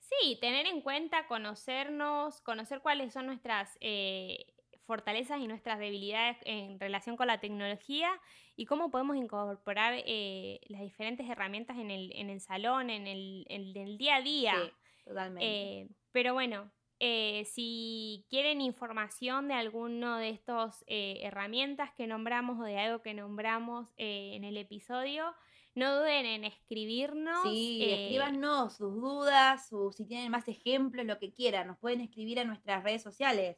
Sí, 0.00 0.36
tener 0.40 0.66
en 0.66 0.82
cuenta, 0.82 1.28
conocernos, 1.28 2.40
conocer 2.40 2.80
cuáles 2.80 3.12
son 3.12 3.26
nuestras 3.26 3.78
eh, 3.80 4.52
fortalezas 4.90 5.40
y 5.40 5.46
nuestras 5.46 5.78
debilidades 5.78 6.36
en 6.44 6.80
relación 6.80 7.16
con 7.16 7.28
la 7.28 7.38
tecnología 7.38 8.10
y 8.56 8.66
cómo 8.66 8.90
podemos 8.90 9.16
incorporar 9.16 9.94
eh, 10.04 10.58
las 10.66 10.80
diferentes 10.80 11.30
herramientas 11.30 11.78
en 11.78 11.92
el, 11.92 12.10
en 12.16 12.28
el 12.28 12.40
salón, 12.40 12.90
en 12.90 13.06
el, 13.06 13.46
en 13.48 13.76
el, 13.76 13.98
día 13.98 14.16
a 14.16 14.20
día. 14.20 14.54
Sí, 14.60 14.72
totalmente. 15.04 15.46
Eh, 15.46 15.88
pero 16.10 16.34
bueno, 16.34 16.72
eh, 16.98 17.44
si 17.44 18.26
quieren 18.30 18.60
información 18.60 19.46
de 19.46 19.54
alguno 19.54 20.16
de 20.16 20.30
estos 20.30 20.82
herramientas 20.88 21.92
que 21.96 22.08
nombramos 22.08 22.58
o 22.58 22.64
de 22.64 22.76
algo 22.76 23.00
que 23.00 23.14
nombramos 23.14 23.90
en 23.96 24.42
el 24.42 24.56
episodio, 24.56 25.36
no 25.76 26.00
duden 26.00 26.26
en 26.26 26.44
escribirnos. 26.44 27.44
Sí, 27.44 27.84
escríbanos 27.88 28.76
sus 28.76 28.92
dudas, 28.96 29.70
si 29.96 30.04
tienen 30.04 30.32
más 30.32 30.48
ejemplos, 30.48 31.06
lo 31.06 31.20
que 31.20 31.32
quieran. 31.32 31.68
Nos 31.68 31.78
pueden 31.78 32.00
escribir 32.00 32.38
en 32.38 32.48
nuestras 32.48 32.82
redes 32.82 33.04
sociales. 33.04 33.56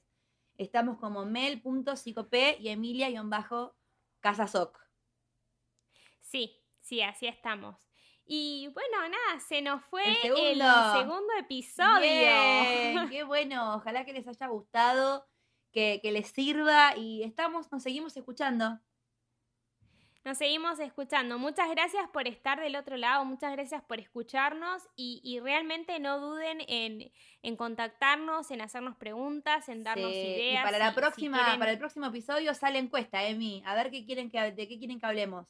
Estamos 0.56 0.98
como 0.98 1.24
mel.psicop 1.24 2.34
y 2.58 2.68
emilia-casasoc. 2.68 4.78
Sí, 6.20 6.60
sí, 6.80 7.00
así 7.02 7.26
estamos. 7.26 7.88
Y 8.24 8.68
bueno, 8.68 8.98
nada, 9.08 9.40
se 9.40 9.62
nos 9.62 9.82
fue 9.84 10.08
el 10.08 10.16
segundo, 10.22 10.64
episodio. 11.38 12.00
qué 13.10 13.24
bueno, 13.26 13.74
ojalá 13.74 14.04
que 14.04 14.12
les 14.12 14.28
haya 14.28 14.46
gustado, 14.46 15.26
que, 15.72 15.98
que 16.02 16.12
les 16.12 16.28
sirva 16.28 16.96
y 16.96 17.24
estamos, 17.24 17.72
nos 17.72 17.82
seguimos 17.82 18.16
escuchando. 18.16 18.78
Nos 20.24 20.38
seguimos 20.38 20.78
escuchando. 20.78 21.36
Muchas 21.36 21.68
gracias 21.70 22.08
por 22.10 22.28
estar 22.28 22.60
del 22.60 22.76
otro 22.76 22.96
lado, 22.96 23.24
muchas 23.24 23.52
gracias 23.52 23.82
por 23.82 23.98
escucharnos 23.98 24.88
y, 24.94 25.40
realmente 25.42 25.98
no 25.98 26.20
duden 26.20 26.58
en, 26.68 27.56
contactarnos, 27.56 28.50
en 28.52 28.60
hacernos 28.60 28.96
preguntas, 28.96 29.68
en 29.68 29.82
darnos 29.82 30.12
ideas. 30.12 30.62
Y 30.62 30.64
para 30.64 30.78
la 30.78 30.94
próxima, 30.94 31.56
para 31.58 31.72
el 31.72 31.78
próximo 31.78 32.06
episodio 32.06 32.54
sale 32.54 32.78
encuesta, 32.78 33.24
Emi, 33.24 33.64
a 33.66 33.74
ver 33.74 33.90
qué 33.90 34.04
quieren 34.04 34.30
que, 34.30 34.38
de 34.52 34.68
qué 34.68 34.78
quieren 34.78 35.00
que 35.00 35.06
hablemos. 35.06 35.46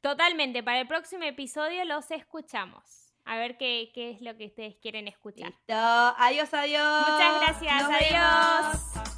Totalmente, 0.00 0.64
para 0.64 0.80
el 0.80 0.88
próximo 0.88 1.22
episodio 1.22 1.84
los 1.84 2.10
escuchamos. 2.10 3.14
A 3.24 3.36
ver 3.36 3.56
qué, 3.56 3.92
qué 3.94 4.10
es 4.10 4.20
lo 4.20 4.36
que 4.36 4.46
ustedes 4.46 4.74
quieren 4.82 5.06
escuchar. 5.06 5.50
Listo. 5.50 5.74
Adiós, 5.74 6.52
adiós. 6.52 7.08
Muchas 7.08 7.40
gracias, 7.40 7.82
adiós. 7.84 9.11